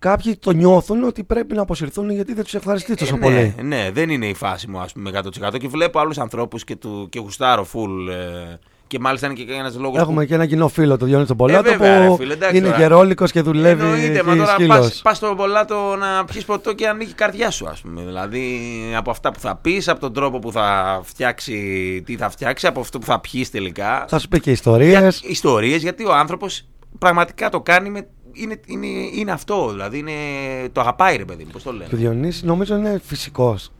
Κάποιοι 0.00 0.36
το 0.36 0.50
νιώθουν 0.50 1.02
ότι 1.04 1.24
πρέπει 1.24 1.54
να 1.54 1.62
αποσυρθούν 1.62 2.10
γιατί 2.10 2.34
δεν 2.34 2.44
τους 2.44 2.54
ευχαριστεί 2.54 2.94
τόσο 2.94 3.14
Ε, 3.14 3.18
πολύ. 3.18 3.54
Ναι, 3.56 3.62
ναι, 3.62 3.90
δεν 3.92 4.10
είναι 4.10 4.26
η 4.26 4.34
φάση 4.34 4.68
μου, 4.68 4.78
ας 4.78 4.92
πούμε, 4.92 5.10
100%. 5.50 5.58
Και 5.58 5.68
βλέπω 5.68 5.98
άλλους 5.98 6.18
ανθρώπους 6.18 6.64
και, 6.64 6.76
του- 6.76 7.06
και 7.10 7.18
γουστάρω 7.18 7.66
full. 7.72 8.08
ε, 8.12 8.56
και 8.88 8.98
μάλιστα 8.98 9.26
είναι 9.26 9.34
και 9.34 9.52
ένας 9.52 9.76
λόγος. 9.76 10.00
Έχουμε 10.00 10.24
και 10.26 10.34
ένα 10.34 10.46
κοινό 10.46 10.68
φίλο, 10.68 10.96
το 10.96 11.04
Διόνυσο 11.04 11.26
τον 11.26 11.36
Πολάτο, 11.36 11.68
Ε, 11.68 11.72
βέβαια, 11.76 11.98
ρε 11.98 12.06
που 12.06 12.16
φίλε, 12.16 12.32
εντάξει 12.32 12.56
είναι 12.56 12.66
τώρα. 12.66 12.78
γερόλικος 12.78 13.32
και 13.32 13.40
δουλεύει 13.40 13.82
Εννοείται, 13.82 14.22
μα 14.22 14.30
εκεί 14.32 14.40
τώρα 14.40 14.52
σκύλος. 14.52 15.00
πα 15.02 15.14
στο 15.14 15.34
Πολάτο 15.36 15.96
να 15.98 16.24
πιεις 16.24 16.44
ποτό 16.44 16.72
και 16.74 16.88
ανοίγει 16.88 17.10
η 17.10 17.14
καρδιά 17.14 17.50
σου, 17.50 17.68
ας 17.68 17.80
πούμε. 17.80 18.02
Δηλαδή 18.06 18.60
από 18.96 19.10
αυτά 19.10 19.32
που 19.32 19.40
θα 19.40 19.56
πεις, 19.56 19.88
από 19.88 20.00
τον 20.00 20.12
τρόπο 20.12 20.38
που 20.38 20.52
θα 20.52 21.00
φτιάξει, 21.04 22.02
τι 22.06 22.16
θα 22.16 22.30
φτιάξει, 22.30 22.66
από 22.66 22.80
αυτό 22.80 22.98
που 22.98 23.06
θα 23.06 23.20
πιεις 23.20 23.50
τελικά. 23.50 24.04
Θα 24.08 24.18
σου 24.18 24.28
πει 24.28 24.40
και 24.40 24.50
ιστορίες. 24.50 25.20
Ιστορίες, 25.24 25.82
γιατί 25.82 26.04
ο 26.06 26.14
άνθρωπος 26.14 26.66
πραγματικά 26.98 27.48
το 27.48 27.60
κάνει 27.60 27.90
με. 27.90 28.06
Είναι, 28.32 28.60
είναι, 28.66 28.86
είναι 29.14 29.30
αυτό, 29.32 29.68
δηλαδή 29.70 29.98
είναι, 29.98 30.12
το 30.72 30.80
αγαπάει 30.80 31.16
ρε 31.16 31.24
παιδί 31.24 31.44
μου, 31.44 31.50
πώς 31.52 31.62
το 31.62 31.72
λένε. 31.72 31.84
Και 31.88 31.94
ο 31.94 31.98
Διονύσης 31.98 32.42
νομίζω 32.42 32.76
είναι 32.76 33.00
φυσικός. 33.04 33.70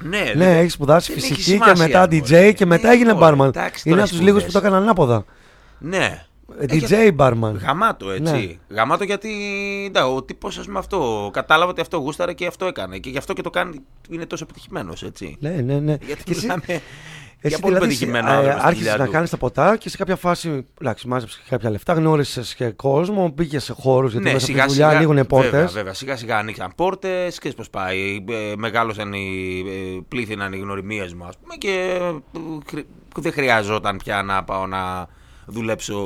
Ναι, 0.00 0.32
Ναι, 0.36 0.58
έχεις 0.58 0.72
σπουδάσει 0.72 1.12
δεν 1.12 1.22
έχει 1.22 1.34
φυσική 1.34 1.50
και 1.50 1.64
σημασία, 1.64 1.86
μετά 1.86 1.98
μωρέ. 2.00 2.48
DJ 2.48 2.54
και 2.54 2.66
μετά 2.66 2.88
Ναι, 2.88 2.94
έγινε 2.94 3.12
μωρέ, 3.12 3.36
barman. 3.38 3.46
εντάξει, 3.46 3.82
Είναι 3.88 3.94
τώρα 3.96 4.08
από 4.08 4.16
τους 4.16 4.20
λίγους 4.26 4.42
που 4.44 4.50
σπουδές. 4.50 4.52
το 4.52 4.58
έκαναν 4.58 4.82
ανάποδα. 4.82 5.24
Ναι. 5.78 6.22
Ε, 6.58 6.64
Ε, 6.64 6.78
DJ 6.88 7.16
barman. 7.16 7.52
Γαμάτο, 7.60 8.10
έτσι. 8.10 8.58
Ναι. 8.68 8.76
Γαμάτο 8.76 9.04
γιατί 9.04 9.28
ντα, 9.92 10.06
ο 10.08 10.22
τύπος, 10.22 10.58
ας 10.58 10.66
πούμε, 10.66 10.78
αυτό 10.78 11.30
κατάλαβε 11.32 11.70
ότι 11.70 11.80
αυτό 11.80 11.96
γούσταρε 11.96 12.32
και 12.32 12.46
αυτό 12.46 12.66
έκανε. 12.66 12.98
Και 12.98 13.10
γι' 13.10 13.18
αυτό 13.18 13.32
και 13.32 13.42
το 13.42 13.50
κάνει, 13.50 13.80
είναι 14.10 14.26
τόσο 14.26 14.44
επιτυχημένος, 14.44 15.02
έτσι. 15.02 15.36
Ναι, 15.40 15.50
ναι, 15.50 15.78
ναι. 15.78 15.96
Γιατί 16.06 16.22
Και 16.24 16.30
εσύ- 16.30 16.42
μιλάμε 16.42 16.62
Εσύ 16.66 16.80
για 17.42 17.58
πολύ 17.58 17.74
δηλαδή 17.74 17.86
πετυχημένο 17.94 18.28
ε, 18.28 18.32
άνθρωπο. 18.32 18.58
στη 18.58 18.66
άρχισες 18.66 18.78
δουλειά 18.78 18.96
να 18.96 19.04
του. 19.04 19.10
κάνεις 19.10 19.30
τα 19.30 19.36
ποτά 19.36 19.76
και 19.76 19.88
σε 19.88 19.96
κάποια 19.96 20.16
φάση 20.16 20.66
εντάξει, 20.80 21.08
μάζεψες 21.08 21.38
και 21.38 21.46
κάποια 21.48 21.70
λεφτά, 21.70 21.92
γνώρισες 21.92 22.54
και 22.54 22.70
κόσμο, 22.70 23.30
πήγες 23.32 23.64
σε 23.64 23.72
χώρους 23.72 24.12
γιατί 24.12 24.26
Ναι, 24.26 24.32
μέσα 24.32 24.44
από 24.44 24.54
τη 24.54 24.60
σιγά 24.60 24.66
δουλειά 24.72 24.86
σιγά, 24.86 24.96
ανοίγουν 24.98 25.14
βέβαια, 25.16 25.50
πόρτες. 25.50 25.72
βέβαια, 25.72 25.92
σιγά 25.94 26.16
σιγά 26.16 26.36
ανοίξαν 26.38 26.72
πόρτες, 26.76 27.38
και 27.38 27.52
πώς 27.56 27.70
πάει. 27.70 28.24
ε, 28.28 28.52
Μεγάλωσαν 28.56 29.12
οι. 29.12 29.64
ε, 29.68 30.00
πλήθυναν 30.08 30.52
οι 30.52 30.58
γνωριμίες 30.58 31.14
μου, 31.14 31.24
ας 31.24 31.34
πούμε, 31.40 31.54
και 31.54 31.98
ε, 32.00 32.38
χρ- 32.70 32.86
δεν 33.18 33.32
χρειαζόταν 33.32 33.96
πια 33.96 34.22
να 34.22 34.44
πάω 34.44 34.66
να 34.66 35.06
δουλέψω 35.48 35.96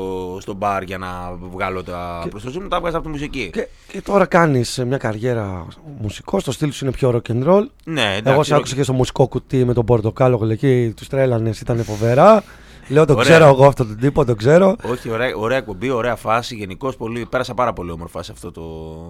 στο 0.41 0.55
μπαρ 0.55 0.83
για 0.83 0.99
να 0.99 1.39
βγάλω 1.53 1.83
τα 1.83 2.21
Και- 2.23 2.29
προστοσία 2.29 2.61
μου, 2.61 2.69
τα 2.69 2.77
έβγαζα 2.77 2.97
από 2.97 3.07
τη 3.07 3.13
μουσική. 3.13 3.51
Και, 3.53 3.69
και 3.89 4.01
τώρα 4.03 4.27
κάνεις 4.27 4.83
μια 4.87 4.97
καριέρα 4.97 5.67
μουσικός, 6.01 6.45
το 6.45 6.53
στυλ 6.53 6.73
σου 6.73 6.85
είναι 6.85 6.95
πιο 6.95 7.11
rock 7.11 7.31
and 7.33 7.49
roll. 7.49 7.67
ναι, 7.85 8.03
εντάξει, 8.03 8.33
Εγώ 8.33 8.43
σε 8.43 8.55
άκουσα 8.55 8.75
και 8.75 8.83
στο 8.83 8.93
μουσικό 8.93 9.29
κουτί 9.29 9.65
με 9.65 9.73
τον 9.73 9.85
Πορτοκάλογο, 9.85 10.47
εκεί 10.47 10.93
τους 10.97 11.09
τρέλανες, 11.09 11.61
ήταν 11.61 11.85
φοβερά. 11.85 12.43
Λέω 12.89 13.05
τον 13.05 13.17
Ωραία. 13.17 13.29
ξέρω 13.31 13.47
εγώ 13.49 13.67
αυτόν 13.67 13.87
τον 13.89 13.97
τύπο, 13.99 14.25
τον 14.25 14.37
ξέρω. 14.37 14.77
Όχι, 14.91 15.11
ωραία, 15.11 15.37
ωραία 15.37 15.59
εκπομπή, 15.59 15.91
ωραία 15.91 16.17
φάση. 16.17 16.55
Γενικώς 16.55 16.97
πολύ. 16.97 17.27
Πέρασα 17.31 17.55
πάρα 17.55 17.73
πολύ 17.73 17.91
όμορφα 17.91 18.23
σε, 18.23 18.33
αυτό 18.33 18.51
το, 18.53 18.63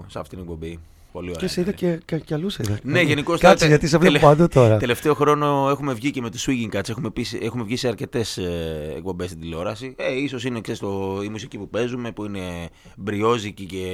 σε 0.06 0.18
αυτήν 0.18 0.38
την 0.38 0.46
εκπομπή. 0.46 0.78
Πολύ 1.12 1.28
ωραία. 1.28 1.40
Και 1.40 1.46
σε 1.48 1.60
είδα 1.60 1.70
ήταν. 1.78 1.90
και, 1.90 2.02
και, 2.04 2.18
και 2.24 2.34
αλλού 2.34 2.50
σε 2.50 2.62
είδα. 2.66 2.78
Ναι, 2.82 3.00
γενικώς. 3.00 3.40
Κάτσε 3.40 3.66
γιατί 3.66 3.86
σε 3.88 3.98
βλέπω 3.98 4.26
παντού 4.26 4.48
τώρα. 4.48 4.76
Τελευταίο 4.76 5.14
χρόνο 5.14 5.66
έχουμε 5.70 5.92
βγει 5.92 6.10
και 6.10 6.20
με 6.20 6.30
τους 6.30 6.46
Swinging 6.48 6.76
Cats. 6.76 6.88
Έχουμε, 6.88 7.10
πει, 7.10 7.26
έχουμε 7.40 7.64
βγει 7.64 7.76
σε 7.76 7.88
αρκετές 7.88 8.36
ε, 8.38 8.92
εκπομπές 8.96 9.28
στην 9.28 9.40
τηλεόραση. 9.40 9.94
Ε, 9.98 10.12
ίσως 10.22 10.44
είναι 10.44 10.60
ξέρεις, 10.60 10.80
το, 10.80 11.20
η 11.24 11.28
μουσική 11.28 11.58
που 11.58 11.68
παίζουμε 11.68 12.12
που 12.12 12.24
είναι 12.24 12.68
μπριόζικη 12.96 13.64
και 13.64 13.86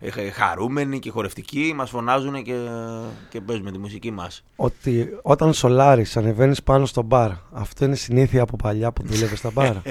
ε, 0.00 0.10
χα- 0.10 0.32
χαρούμενη 0.32 0.98
και 0.98 1.10
χορευτική. 1.10 1.72
Μας 1.76 1.90
φωνάζουν 1.90 2.42
και, 2.42 2.54
και 3.28 3.40
παίζουμε 3.40 3.70
τη 3.70 3.78
μουσική 3.78 4.10
μας. 4.10 4.44
Ότι 4.56 5.08
όταν 5.22 5.52
σολάρεις, 5.52 6.16
ανεβαίνεις 6.16 6.62
πάνω 6.62 6.86
στο 6.86 7.02
μπαρ. 7.02 7.30
Αυτό 7.52 7.84
είναι 7.84 7.96
συνήθεια 7.96 8.42
από 8.42 8.56
παλιά 8.56 8.92
που 8.92 9.02
δούλευε 9.06 9.36
στα 9.36 9.50
μπαρ; 9.50 9.72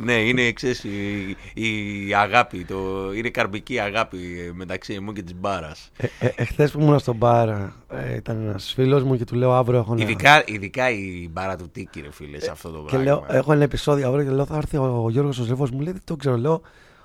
ναι, 0.00 0.12
είναι 0.12 0.52
ξέρεις, 0.52 0.84
η, 0.84 1.36
η 1.54 2.14
αγάπη, 2.14 2.64
το, 2.64 2.76
είναι 3.14 3.28
καρμπική 3.28 3.78
αγάπη 3.78 4.18
μεταξύ 4.54 5.00
μου 5.00 5.12
και 5.12 5.22
της 5.22 5.34
μπάρας. 5.34 5.90
Ε, 5.96 6.06
ε, 6.18 6.32
Εχθέ 6.36 6.68
που 6.68 6.80
ήμουν 6.80 6.98
στον 6.98 7.16
μπαρ, 7.16 7.48
ε, 7.48 8.14
ήταν 8.16 8.40
ένας 8.48 8.72
φίλος 8.74 9.02
μου 9.02 9.16
και 9.16 9.24
του 9.24 9.34
λέω 9.34 9.52
αύριο 9.52 9.78
έχω 9.78 9.92
ένα. 9.92 10.02
Ειδικά, 10.02 10.42
ειδικά 10.46 10.90
η 10.90 11.28
μπάρα 11.32 11.56
του 11.56 11.68
Τίκη, 11.72 12.00
ρε 12.00 12.12
φίλε, 12.12 12.40
σε 12.40 12.50
αυτό 12.50 12.70
το 12.70 12.78
Και 12.78 12.84
πράγμα. 12.86 13.04
λέω, 13.04 13.24
έχω 13.28 13.52
ένα 13.52 13.62
επεισόδιο 13.62 14.08
αύριο 14.08 14.24
και 14.24 14.30
λέω 14.30 14.44
θα 14.46 14.56
έρθει 14.56 14.76
ο, 14.76 15.02
ο 15.04 15.10
Γιώργος 15.10 15.38
ο 15.38 15.42
Ζεύος 15.42 15.70
μου 15.70 15.80
λέει 15.80 15.92
δεν 15.92 16.02
το 16.04 16.16
ξέρω 16.16 16.36
λέω 16.36 16.62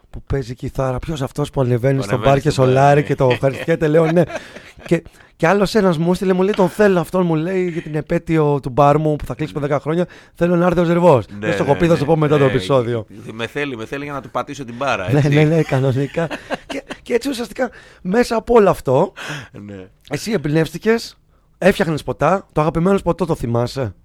που 0.09 0.21
παίζει 0.23 0.55
κιθάρα 0.55 0.99
ποιος 0.99 1.21
αυτός 1.21 1.49
που 1.49 1.61
ανεβαίνει 1.61 1.97
Που 1.97 2.03
στο 2.03 2.13
ανεβαίνει 2.15 2.33
μπαρ 2.33 2.41
και 2.43 2.49
στο 2.49 2.61
μπαρ, 2.61 2.71
σολάρει 2.71 2.99
ναι. 3.01 3.05
και 3.07 3.15
το 3.15 3.29
ευχαριστιέται 3.31 3.87
λέω 3.87 4.11
ναι 4.11 4.21
και, 4.85 5.03
και 5.35 5.47
άλλος 5.47 5.75
ένας 5.75 5.97
μου 5.97 6.11
έστειλε 6.11 6.33
μου 6.33 6.41
λέει 6.41 6.53
τον 6.55 6.69
θέλω 6.69 6.99
αυτόν 6.99 7.25
μου 7.25 7.35
λέει 7.35 7.69
για 7.69 7.81
την 7.81 7.95
επέτειο 7.95 8.59
του 8.59 8.69
μπαρ 8.69 8.97
μου 8.97 9.15
που 9.15 9.25
θα 9.25 9.33
κλείσει 9.35 9.53
με 9.59 9.67
10 9.75 9.77
χρόνια 9.81 10.05
θέλω 10.33 10.55
να 10.55 10.65
έρθει 10.65 10.79
ο 10.79 10.83
Ζερβός 10.83 11.25
Ναι, 11.27 11.37
δεν 11.39 11.53
στο 11.53 11.63
ναι, 11.63 11.69
έχω 11.69 11.79
πει 11.79 11.85
θα 11.85 11.93
ναι, 11.93 11.99
σου 11.99 12.05
πω 12.05 12.15
μετά 12.15 12.37
το 12.37 12.43
ναι, 12.45 12.49
επεισόδιο 12.51 13.05
Με 13.33 13.47
θέλει, 13.47 13.77
με 13.77 13.85
θέλει 13.85 14.03
για 14.03 14.13
να 14.13 14.21
του 14.21 14.29
πατήσω 14.29 14.65
την 14.65 14.75
μπάρα. 14.75 15.11
ναι 15.11 15.17
Έτσι. 15.19 15.29
ναι 15.33 15.43
ναι 15.43 15.61
κανονικά 15.61 16.27
και, 16.67 16.83
και 17.01 17.13
έτσι 17.13 17.29
ουσιαστικά 17.29 17.69
μέσα 18.01 18.35
από 18.35 18.53
όλο 18.53 18.69
αυτό 18.69 19.13
ναι. 19.51 19.87
εσύ 20.09 20.31
εμπνεύστηκες 20.31 21.17
Έφτιαχνες 21.59 22.03
ποτά. 22.03 22.45
Το 22.53 22.61
αγαπημένο 22.61 22.99
ποτό 23.03 23.25
το 23.25 23.35
θυμάσαι; 23.35 23.95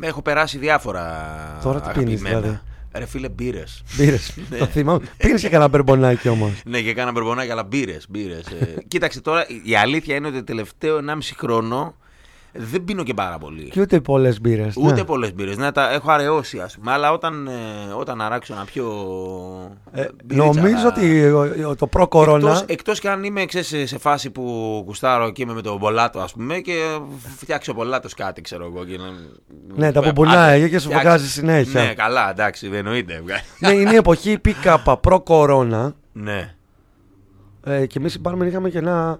Έχω 0.00 0.22
περάσει 0.22 0.58
διάφορα. 0.58 1.04
Τώρα 1.62 1.80
τι 1.80 1.98
πίνεις, 1.98 2.20
αγαπημένα. 2.20 2.40
δηλαδή; 2.40 2.60
Ρε 2.98 3.06
φίλε, 3.06 3.28
μπύρες. 3.28 3.82
Πήρε. 3.96 4.18
το 4.58 4.66
θυμάμαι. 4.66 5.06
Πήρες 5.16 5.40
και 5.40 5.48
κανένα 5.48 5.68
μπερμπονάκι 5.68 6.28
όμως. 6.28 6.50
ναι, 6.64 6.80
και 6.80 6.94
κάνα 6.94 7.12
μπερμπονάκι, 7.12 7.50
αλλά 7.50 7.62
μπύρες. 7.64 8.06
Μπύρες. 8.08 8.46
ε. 8.46 8.74
Κοίταξε 8.88 9.20
τώρα, 9.20 9.46
η 9.64 9.76
αλήθεια 9.76 10.14
είναι 10.14 10.26
ότι 10.26 10.36
το 10.36 10.44
τελευταίο 10.44 10.98
1,5 11.08 11.18
χρόνο 11.36 11.94
δεν 12.58 12.84
πίνω 12.84 13.02
και 13.02 13.14
πάρα 13.14 13.38
πολύ. 13.38 13.68
Και 13.68 13.80
ούτε 13.80 14.00
πολλές 14.00 14.40
μπύρες. 14.40 14.74
Ούτε 14.76 14.92
ναι. 14.94 15.04
πολλές 15.04 15.34
μπύρες. 15.34 15.56
Ναι, 15.56 15.72
τα 15.72 15.90
έχω 15.92 16.10
αραιώσει, 16.10 16.58
ας 16.58 16.76
πούμε. 16.76 16.92
Αλλά 16.92 17.12
όταν, 17.12 17.46
ε, 17.46 17.92
όταν 17.98 18.20
αράξω 18.20 18.52
ένα 18.54 18.64
πιο. 18.64 18.86
Ε, 19.92 20.04
μπυρίτσα, 20.24 20.60
νομίζω 20.60 20.86
ότι 20.88 21.24
ο- 21.30 21.68
ο- 21.68 21.76
το 21.76 21.86
προ-κορώνα. 21.86 22.48
Εκτός, 22.50 22.64
εκτός 22.66 23.00
και 23.00 23.08
αν 23.08 23.24
είμαι 23.24 23.44
ξέρεις, 23.44 23.66
σε, 23.66 23.86
σε 23.86 23.98
φάση 23.98 24.30
που 24.30 24.82
κουστάρω 24.86 25.30
και 25.30 25.42
είμαι 25.42 25.52
με 25.52 25.62
τον 25.62 25.78
Πολάτο 25.78 26.18
ας 26.18 26.32
πούμε 26.32 26.58
και 26.58 26.98
φτιάξει 27.36 27.70
ο 27.70 27.74
Πολάτος 27.74 28.14
κάτι 28.14 28.40
ξέρω 28.40 28.64
εγώ 28.64 28.84
και 28.84 28.96
να... 28.96 29.04
Ναι, 29.76 29.92
τα 29.92 29.98
Άντε, 29.98 30.08
πουμπουνάει 30.08 30.70
και 30.70 30.78
σου 30.78 30.86
φτιάξει. 30.88 31.06
βγάζει 31.06 31.28
συνέχεια. 31.30 31.82
Ναι, 31.82 31.94
καλά, 31.94 32.30
εντάξει, 32.30 32.68
δεν 32.68 32.78
εννοείται. 32.78 33.22
ναι, 33.58 33.70
είναι 33.72 33.92
η 33.92 33.96
εποχή 33.96 34.38
pick-up 34.44 34.94
προ-κορώνα. 35.00 35.94
ναι. 36.12 36.50
Ε, 37.68 37.86
και 37.86 37.98
εμείς 37.98 38.14
οι 38.14 38.20
barmen 38.24 38.46
είχαμε 38.46 38.70
και 38.70 38.78
ένα 38.78 39.18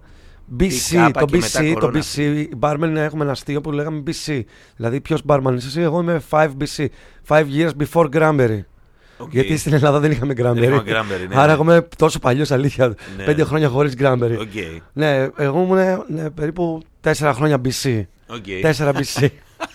BC. 0.59 0.65
Pick-up 0.65 1.11
Το 1.19 1.25
και 1.25 1.37
μετά 1.37 1.61
BC, 1.61 1.71
το 1.75 1.81
κορώνα. 1.81 2.03
BC. 2.15 2.19
Οι 2.19 2.49
barmen 2.61 2.95
έχουμε 2.97 3.23
ένα 3.23 3.33
αστείο 3.33 3.61
που 3.61 3.73
λέγαμε 3.73 4.03
BC. 4.07 4.41
Δηλαδή, 4.77 5.01
ποιος 5.01 5.23
barman 5.27 5.53
είσαι 5.57 5.67
εσύ, 5.67 5.81
εγώ 5.81 6.01
είμαι 6.01 6.23
5 6.31 6.49
BC. 6.61 6.87
5 7.29 7.45
years 7.57 7.71
before 7.83 8.09
cranberry. 8.13 8.61
Οκ. 9.19 9.33
Γιατί 9.33 9.57
στην 9.57 9.73
Ελλάδα 9.73 10.01
δεν 10.01 10.11
είχαμε 10.11 10.33
cranberry. 10.37 10.57
είχαμε 10.57 10.83
cranberry, 10.87 11.29
ναι, 11.29 11.35
Άρα 11.41 11.47
ναι. 11.47 11.53
εγώ 11.53 11.63
είμαι 11.63 11.89
τόσο 11.97 12.19
παλιός 12.19 12.51
αλήθεια. 12.51 12.95
Ναι. 13.17 13.25
Πέντε 13.25 13.45
χρόνια 13.45 13.69
χωρίς 13.69 13.95
cranberry. 13.99 14.37
Οκ. 14.41 14.83
Ναι, 14.93 15.29
εγώ 15.37 15.63
ήμουν 15.63 16.05
ναι, 16.09 16.31
περίπου 16.31 16.83
4 17.05 17.13
χρόνια 17.35 17.61
BC. 17.65 18.03
Οκ. 18.27 18.45
4 18.77 18.93
BC. 18.93 19.29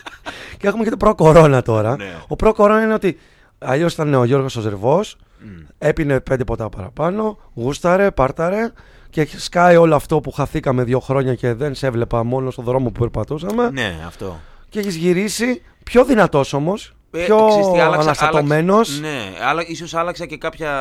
και 0.57 0.67
έχουμε 0.67 0.83
και 0.83 0.89
το 0.89 0.97
προ-κορώνα 0.97 1.61
τώρα. 1.61 1.95
Ναι. 1.95 2.13
Ο 2.27 2.35
προ-κορώνα 2.35 2.83
είναι 2.83 2.93
ότι 2.93 3.17
αλλιώς 3.59 3.93
ήταν 3.93 4.13
ο 4.13 4.23
Γιώργος 4.23 4.55
ο 4.55 4.61
Ζερβός, 4.61 5.15
Μμ. 5.39 5.47
έπινε 5.77 6.19
πέντε 6.19 6.43
ποτά 6.43 6.69
παραπάνω, 6.69 7.37
γούσταρε, 7.53 8.11
πάρταρε 8.11 8.71
και 9.11 9.27
σκάει 9.37 9.75
όλο 9.75 9.95
αυτό 9.95 10.19
που 10.19 10.31
χαθήκαμε 10.31 10.83
δύο 10.83 10.99
χρόνια 10.99 11.35
και 11.35 11.53
δεν 11.53 11.75
σε 11.75 11.87
έβλεπα 11.87 12.23
μόνο 12.23 12.51
στον 12.51 12.63
δρόμο 12.65 12.89
που 12.89 12.99
περπατούσαμε. 12.99 13.69
Ναι, 13.69 13.95
αυτό. 14.07 14.39
Και 14.69 14.79
έχεις 14.79 14.95
γυρίσει 14.95 15.61
πιο 15.83 16.05
δυνατός 16.05 16.53
όμως, 16.53 16.93
Ε, 17.11 17.23
πιο 17.25 17.45
ξέρεις 17.47 17.67
τι, 17.71 17.79
άλλαξα- 17.79 18.01
αναστατωμένος. 18.01 18.89
άλλαξα- 18.99 19.15
Ναι, 19.39 19.45
αλλά 19.45 19.63
ίσως 19.67 19.93
άλλαξα 19.93 20.25
και 20.25 20.37
κάποια. 20.37 20.71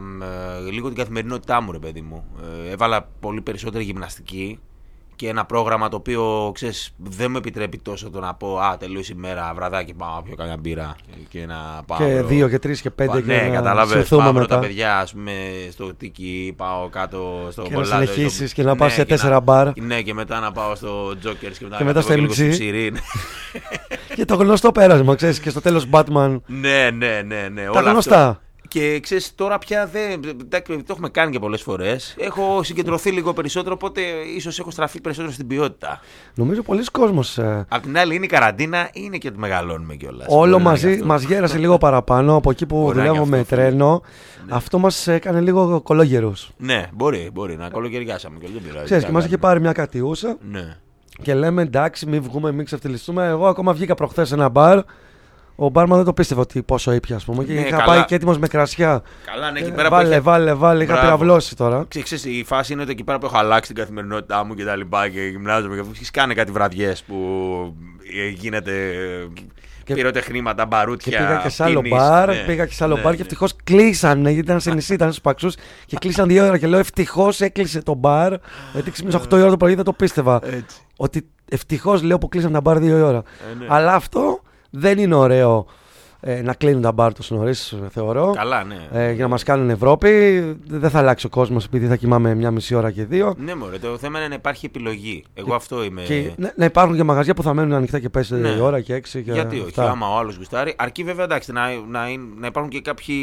μ, 0.00 0.22
ε, 0.22 0.70
λίγο 0.70 0.88
την 0.88 0.96
καθημερινότητά 0.96 1.60
μου, 1.60 1.72
ρε 1.72 1.78
παιδί 1.78 2.00
μου. 2.00 2.24
Ε, 2.66 2.70
έβαλα 2.70 3.08
πολύ 3.20 3.40
περισσότερη 3.40 3.84
γυμναστική 3.84 4.58
και 5.16 5.28
ένα 5.28 5.44
πρόγραμμα 5.44 5.88
το 5.88 5.96
οποίο 5.96 6.50
ξέρεις, 6.54 6.90
δεν 6.96 7.30
μου 7.30 7.36
επιτρέπει 7.36 7.78
τόσο 7.78 8.10
το 8.10 8.20
να 8.20 8.34
πω 8.34 8.58
Α, 8.58 8.76
τελείωσε 8.76 9.12
η 9.16 9.18
μέρα, 9.18 9.52
βραδάκι, 9.54 9.94
πάω 9.94 10.14
να 10.14 10.22
πιω 10.22 10.34
καμιά 10.36 10.56
μπύρα 10.56 10.96
και 11.28 11.46
να 11.46 11.82
πάω. 11.86 11.98
Και 11.98 12.04
αύριο». 12.04 12.24
δύο 12.24 12.48
και 12.48 12.58
τρεις 12.58 12.80
και 12.80 12.90
πέντε 12.90 13.10
Πα- 13.12 13.20
και 13.20 13.32
ναι, 13.32 13.42
να 13.48 13.54
κατάλαβες. 13.54 13.98
συθούμε 14.02 14.22
Πάω 14.22 14.32
με 14.32 14.40
μετά. 14.40 14.54
τα 14.54 14.60
παιδιά, 14.60 14.98
ας 14.98 15.12
πούμε, 15.12 15.32
στο 15.70 15.94
τίκι, 15.94 16.54
πάω 16.56 16.88
κάτω 16.88 17.48
στο 17.50 17.62
Και 17.62 17.68
να 17.68 17.74
κολλάδο, 17.74 18.04
συνεχίσεις 18.12 18.50
στο- 18.50 18.62
και 18.62 18.68
να 18.68 18.76
πας 18.76 18.92
σε 18.92 18.98
και 19.02 19.08
τέσσερα 19.08 19.40
μπαρ. 19.40 19.68
Ναι, 19.80 20.02
και 20.02 20.14
μετά 20.14 20.40
να 20.40 20.52
πάω 20.52 20.74
στο 20.74 21.08
Jokers 21.10 21.56
και 21.58 21.64
μετά, 21.64 21.76
Και 21.76 21.84
να 21.84 21.84
μετά 21.84 22.00
κατέβω 22.00 22.02
στο 22.02 22.14
λίγο 22.14 22.32
MG. 22.32 22.50
Ψηρή, 22.50 22.90
ναι. 22.92 22.98
Και 24.16 24.24
το 24.24 24.34
γνωστό 24.34 24.72
πέρασμα, 24.72 25.14
ξέρεις, 25.14 25.40
και 25.40 25.50
στο 25.50 25.60
τέλος 25.60 25.86
Batman. 25.90 26.40
Ναι, 26.46 26.90
ναι, 26.90 27.22
ναι, 27.26 27.48
ναι. 27.52 27.64
Τα 27.64 27.78
όλα 27.80 27.90
γνωστά. 27.90 28.28
αυτό. 28.28 28.40
Και 28.68 29.00
ξέρεις, 29.00 29.34
τώρα 29.34 29.58
πια 29.58 29.86
δεν. 29.86 30.20
εντάξει, 30.40 30.76
Το 30.76 30.84
έχουμε 30.88 31.08
κάνει 31.08 31.32
και 31.32 31.38
πολλές 31.38 31.62
φορές. 31.62 32.14
Έχω 32.18 32.62
συγκεντρωθεί 32.62 33.10
λίγο 33.10 33.32
περισσότερο, 33.32 33.74
οπότε 33.74 34.00
ίσως 34.36 34.58
έχω 34.58 34.70
στραφεί 34.70 35.00
περισσότερο 35.00 35.32
στην 35.32 35.46
ποιότητα. 35.46 36.00
Νομίζω 36.34 36.62
πολλοί 36.62 36.84
κόσμος 36.84 37.38
ε, 37.38 37.66
Απ' 37.68 37.82
την 37.82 37.98
άλλη, 37.98 38.14
είναι 38.14 38.24
η 38.24 38.28
καραντίνα, 38.28 38.88
είναι 38.92 39.16
και 39.16 39.28
ότι 39.28 39.38
μεγαλώνουμε 39.38 39.94
κιόλας. 39.94 40.26
Όλο 40.30 40.58
μαζί 40.58 41.00
μας 41.04 41.22
γέρασε 41.22 41.58
λίγο 41.58 41.78
παραπάνω 41.78 42.34
από 42.36 42.50
εκεί 42.50 42.66
που 42.66 42.76
Μπορεί 42.82 42.96
να 42.96 43.02
δουλεύω 43.02 43.16
είναι 43.26 43.30
με 43.36 43.40
αυτό, 43.40 43.54
φίλε. 43.54 43.66
τρένο. 43.68 44.02
Αυτό 44.48 44.78
μας 44.78 45.06
έκανε 45.06 45.40
λίγο 45.40 45.80
κολόγερους. 45.80 46.50
Ναι, 46.56 46.86
μπορεί, 46.92 47.30
μπορεί 47.32 47.56
να 47.56 47.68
κολοκαιριάσαμε 47.68 48.38
και 48.38 48.46
δεν 48.52 48.62
πειράζει. 48.62 48.84
Ξέρεις, 48.84 49.02
τι 49.02 49.08
και 49.08 49.12
να 49.16 49.18
μας 49.18 49.26
είχε 49.26 49.36
κάνουμε. 49.36 49.48
πάρει 49.48 49.60
μια 49.60 49.72
κατιούσα 49.72 50.36
Ναι. 50.50 50.76
και 51.22 51.34
λέμε 51.34 51.62
εντάξει, 51.62 52.06
μην 52.06 52.22
βγούμε, 52.22 52.52
μην 52.52 52.64
ξεφτυλιστούμε. 52.64 53.26
Εγώ 53.26 53.46
ακόμα 53.46 53.72
βγήκα 53.72 53.94
προχθές 53.94 54.28
σε 54.28 54.34
ένα 54.34 54.48
μπαρ. 54.48 54.80
Ο 55.58 55.68
μπάρμαν 55.68 55.96
δεν 55.96 56.06
το 56.06 56.12
πίστευε 56.12 56.40
ότι 56.40 56.62
πόσο 56.62 56.92
ήπια, 56.92 57.16
ας 57.16 57.24
πούμε. 57.24 57.44
Και 57.44 57.52
Ναι, 57.52 57.60
είχα 57.60 57.70
καλά. 57.70 57.84
πάει 57.84 58.04
και 58.04 58.14
έτοιμος 58.14 58.38
με 58.38 58.46
κρασιά. 58.48 59.02
Καλά, 59.32 59.50
ναι, 59.50 59.58
εκεί 59.58 59.68
Ε, 59.68 59.72
πέρα 59.72 59.88
που 59.88 59.94
βάλε, 59.94 60.14
έχει- 60.14 60.20
βάλε, 60.24 60.54
βάλε. 60.54 60.82
Είχα 60.82 60.92
Μπράβο. 60.92 61.06
πυραυλώσει 61.08 61.56
τώρα. 61.56 61.84
Ξέρεις, 61.88 62.08
ξέρεις, 62.12 62.38
η 62.38 62.44
φάση 62.44 62.72
είναι 62.72 62.82
ότι 62.82 62.90
εκεί 62.90 63.04
πέρα 63.04 63.18
που 63.18 63.26
έχω 63.26 63.38
αλλάξει 63.38 63.72
την 63.72 63.82
καθημερινότητά 63.82 64.44
μου 64.44 64.54
και 64.54 64.64
τα 64.64 64.76
λοιπά 64.76 65.08
και 65.08 65.20
γυμνάζομαι 65.20 65.76
και 65.76 65.82
έχεις 65.94 66.10
κάνει 66.10 66.34
κάτι 66.34 66.52
βραδιές 66.52 67.02
που 67.02 67.16
ε, 68.24 68.28
γίνεται 68.28 68.72
Και- 69.84 69.94
πυροτεχνήματα, 69.94 70.62
Και 70.62 70.68
μπαρούτια, 70.68 71.18
πήγα 71.18 71.40
και 71.42 71.48
σε 71.48 71.62
άλλο 71.64 71.80
πίνεις. 71.80 71.98
μπαρ. 71.98 72.28
Ναι, 72.28 72.42
πήγα 72.46 72.66
και 72.66 72.72
σε 72.74 72.84
άλλο 72.84 72.94
ναι, 72.94 73.00
μπαρ 73.00 73.10
ναι. 73.10 73.16
και 73.16 73.22
ευτυχώς 73.22 73.56
κλείσανε. 73.64 74.30
Γιατί 74.30 74.46
ήταν 74.48 74.60
σε 74.60 74.70
νησί, 74.74 74.94
ήταν 74.94 75.08
στους 75.08 75.20
παξούς. 75.22 75.54
Και 75.86 75.96
κλείσαν 76.00 76.28
δύο 76.28 76.46
ώρα. 76.46 76.58
Και 76.58 76.66
λέω 76.66 76.78
ευτυχώς 76.78 77.40
έκλεισε 77.40 77.82
το 77.82 77.94
μπαρ. 77.94 78.32
Γιατί 78.72 78.90
ξύπνησα 78.90 79.18
8 79.18 79.36
η 79.36 79.40
ώρα 79.40 79.50
το 79.50 79.56
πρωί 79.56 79.74
δεν 79.74 79.84
το 79.84 79.92
πίστευα. 79.92 80.40
Έτσι. 80.44 80.76
Ότι 80.96 81.26
ευτυχώς 81.50 82.02
λέω 82.02 82.18
που 82.18 82.28
κλείσαν 82.28 82.52
τα 82.52 82.60
μπαρ 82.60 82.78
δύο 82.78 82.98
η 82.98 83.00
ώρα. 83.00 83.18
Ε, 83.18 83.58
ναι. 83.58 83.66
Αλλά 83.68 83.94
αυτό 83.94 84.40
δεν 84.70 84.98
είναι 84.98 85.14
ωραίο 85.14 85.66
ε, 86.20 86.42
να 86.42 86.54
κλείνουν 86.54 86.82
τα 86.82 86.92
μπαρ 86.92 87.14
τόσο 87.14 87.34
νωρίς, 87.34 87.74
θεωρώ. 87.90 88.32
Καλά, 88.36 88.64
ναι. 88.64 88.88
Ε, 88.92 89.12
για 89.12 89.22
να 89.22 89.28
μας 89.30 89.42
κάνουν 89.42 89.70
Ευρώπη. 89.70 90.40
Δεν 90.68 90.90
θα 90.90 90.98
αλλάξει 90.98 91.26
ο 91.26 91.28
κόσμος 91.28 91.64
επειδή 91.64 91.86
θα 91.86 91.96
κοιμάμε 91.96 92.34
μια 92.34 92.50
μισή 92.50 92.74
ώρα 92.74 92.90
και 92.90 93.04
δύο. 93.04 93.34
Ναι, 93.38 93.54
μωρέ, 93.54 93.78
το 93.78 93.98
θέμα 93.98 94.18
είναι 94.18 94.28
να 94.28 94.34
υπάρχει 94.34 94.66
επιλογή. 94.66 95.24
Εγώ 95.34 95.54
αυτό 95.54 95.84
είμαι. 95.84 96.02
Και 96.02 96.30
να, 96.36 96.52
να 96.56 96.64
υπάρχουν 96.64 96.96
και 96.96 97.02
μαγαζιά 97.02 97.34
που 97.34 97.42
θα 97.42 97.54
μένουν 97.54 97.72
ανοιχτά 97.72 97.98
και 97.98 98.08
πέσει 98.08 98.34
Ναι. 98.34 98.48
η 98.48 98.60
ώρα 98.60 98.80
και 98.80 98.94
έξι. 98.94 99.22
Και 99.22 99.32
Γιατί 99.32 99.56
όχι, 99.56 99.64
αυτά. 99.66 99.90
άμα 99.90 100.14
ο 100.14 100.18
άλλος 100.18 100.36
γουστάρει. 100.36 100.74
Αρκεί 100.78 101.02
βέβαια 101.04 101.24
εντάξει, 101.24 101.52
να, 101.52 101.60
να, 101.90 102.08
είναι- 102.08 102.24
να 102.38 102.46
υπάρχουν 102.46 102.70
και 102.72 102.80
κάποιοι. 102.80 103.16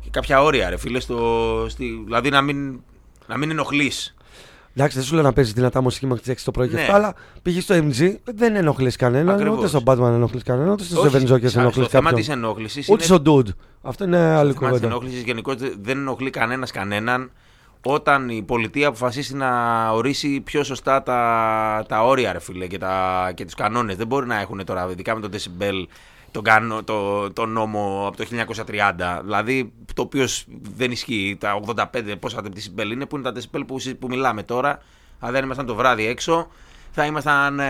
και 0.00 0.08
κάποια 0.10 0.42
όρια, 0.42 0.70
ρε 0.70 0.76
φίλε. 0.76 1.00
Στο, 1.00 1.18
στη, 1.68 2.02
δηλαδή 2.04 2.30
να 2.30 2.40
μην, 2.40 2.80
να 3.26 3.38
μην 3.38 3.50
ενοχλείς. 3.50 4.13
Εντάξει, 4.76 4.96
δεν 4.96 5.06
σου 5.06 5.14
λέω 5.14 5.22
να 5.22 5.32
παίζεις 5.32 5.52
δυνατά 5.52 5.80
μουσική 5.82 6.06
μέχρι 6.06 6.22
τις 6.22 6.30
6 6.32 6.44
το 6.44 6.50
πρωί 6.50 6.68
και 6.68 6.74
Ναι. 6.74 6.80
αυτά, 6.80 6.94
αλλά 6.94 7.14
πήγες 7.42 7.62
στο 7.62 7.74
MG, 7.74 8.14
δεν 8.24 8.56
ενοχλείς 8.56 8.96
κανέναν. 8.96 9.34
Ακριβώς. 9.34 9.58
Ούτε 9.58 9.66
στο 9.68 9.80
Batman 9.84 9.98
ενοχλείς 10.14 10.42
κανέναν, 10.42 10.70
ούτε 10.72 10.84
στο 10.84 11.02
Seven 11.02 11.32
Jokers 11.32 11.48
στο 11.48 11.60
ενοχλείς 11.60 11.86
θέμα 11.88 12.02
κάποιον. 12.04 12.20
της 12.20 12.28
ενόχλησης. 12.28 12.88
Ούτε 12.88 13.04
στο 13.04 13.22
Dude. 13.26 13.48
Αυτό 13.82 14.04
είναι 14.04 14.16
άλλη 14.18 14.52
Το 14.52 14.58
θέμα 14.58 14.70
της 14.70 14.78
κουβέντα. 14.80 14.86
ενόχλησης 14.86 15.22
γενικώ 15.22 15.54
δεν 15.82 15.98
ενοχλεί 15.98 16.30
κανένας 16.30 16.70
κανέναν 16.70 17.30
όταν 17.86 18.28
η 18.28 18.42
πολιτεία 18.42 18.88
αποφασίσει 18.88 19.34
να 19.36 19.50
ορίσει 19.90 20.40
πιο 20.40 20.62
σωστά 20.64 21.02
τα, 21.02 21.84
τα 21.88 22.04
όρια, 22.04 22.32
ρε 22.32 22.40
φίλε, 22.40 22.66
και, 22.66 22.78
τα, 22.78 23.30
και 23.34 23.44
τους 23.44 23.54
κανόνες. 23.54 23.96
Δεν 23.96 24.06
μπορεί 24.06 24.26
να 24.26 24.40
έχουν 24.40 24.64
τώρα, 24.64 24.88
ειδικά 24.90 25.14
με 25.14 25.20
το 25.20 25.28
decibel, 25.32 25.84
τον, 26.34 26.42
κανό, 26.42 26.82
το, 26.84 27.30
το 27.32 27.46
νόμο 27.46 28.04
από 28.06 28.16
το 28.16 28.24
1930, 28.66 29.20
δηλαδή 29.22 29.72
το 29.94 30.02
οποίο 30.02 30.26
δεν 30.76 30.90
ισχύει, 30.90 31.36
τα 31.40 31.60
85 31.76 31.84
πόσα 32.20 32.40
decibel 32.42 32.90
είναι, 32.92 33.06
που 33.06 33.16
είναι 33.16 33.32
τα 33.32 33.40
decibel 33.40 33.62
που, 33.66 33.78
συ- 33.78 33.94
που 33.98 34.06
μιλάμε 34.08 34.42
τώρα, 34.42 34.78
αν 35.20 35.32
δεν 35.32 35.44
ήμασταν 35.44 35.66
το 35.66 35.74
βράδυ 35.74 36.06
έξω, 36.06 36.48
θα, 36.90 37.04
ήμασταν, 37.04 37.58
ε, 37.60 37.64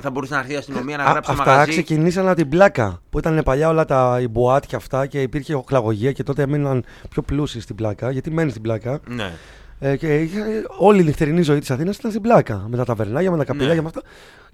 θα 0.00 0.10
μπορούσε 0.10 0.34
να 0.34 0.38
έρθει 0.40 0.52
η 0.52 0.56
αστυνομία 0.56 0.96
να 0.96 1.04
Α, 1.04 1.10
γράψει 1.10 1.30
το 1.32 1.38
αυτά 1.38 1.50
μαγαζί. 1.50 1.70
ξεκινήσαν 1.70 2.26
από 2.26 2.36
την 2.36 2.48
πλάκα. 2.48 3.00
Που 3.10 3.18
ήταν 3.18 3.40
παλιά 3.44 3.68
όλα 3.68 3.84
τα 3.84 4.18
οι 4.20 4.28
μποάτ 4.28 4.64
και 4.66 4.76
αυτά 4.76 5.06
και 5.06 5.22
υπήρχε 5.22 5.54
οχλαγωγία 5.54 6.12
και 6.12 6.22
τότε 6.22 6.42
έμειναν 6.42 6.84
πιο 7.10 7.22
πλούσιοι 7.22 7.60
στην 7.60 7.76
πλάκα. 7.76 8.10
Γιατί 8.10 8.30
μένει 8.30 8.50
στην 8.50 8.62
πλάκα. 8.62 9.00
Ναι. 9.08 9.32
Ε, 9.78 9.96
και 9.96 10.20
είχε- 10.20 10.64
όλη 10.78 11.00
η 11.00 11.04
νυχτερινή 11.04 11.42
ζωή 11.42 11.58
της 11.58 11.70
Αθήνας 11.70 11.96
ήταν 11.96 12.10
στην 12.10 12.22
πλάκα. 12.22 12.64
Με 12.68 12.76
τα 12.76 12.84
ταβερνάκια, 12.84 13.30
με 13.30 13.36
τα 13.36 13.44
καπηλάκια, 13.44 13.74
Ναι. 13.74 13.80
με 13.82 13.86
αυτά. 13.88 14.02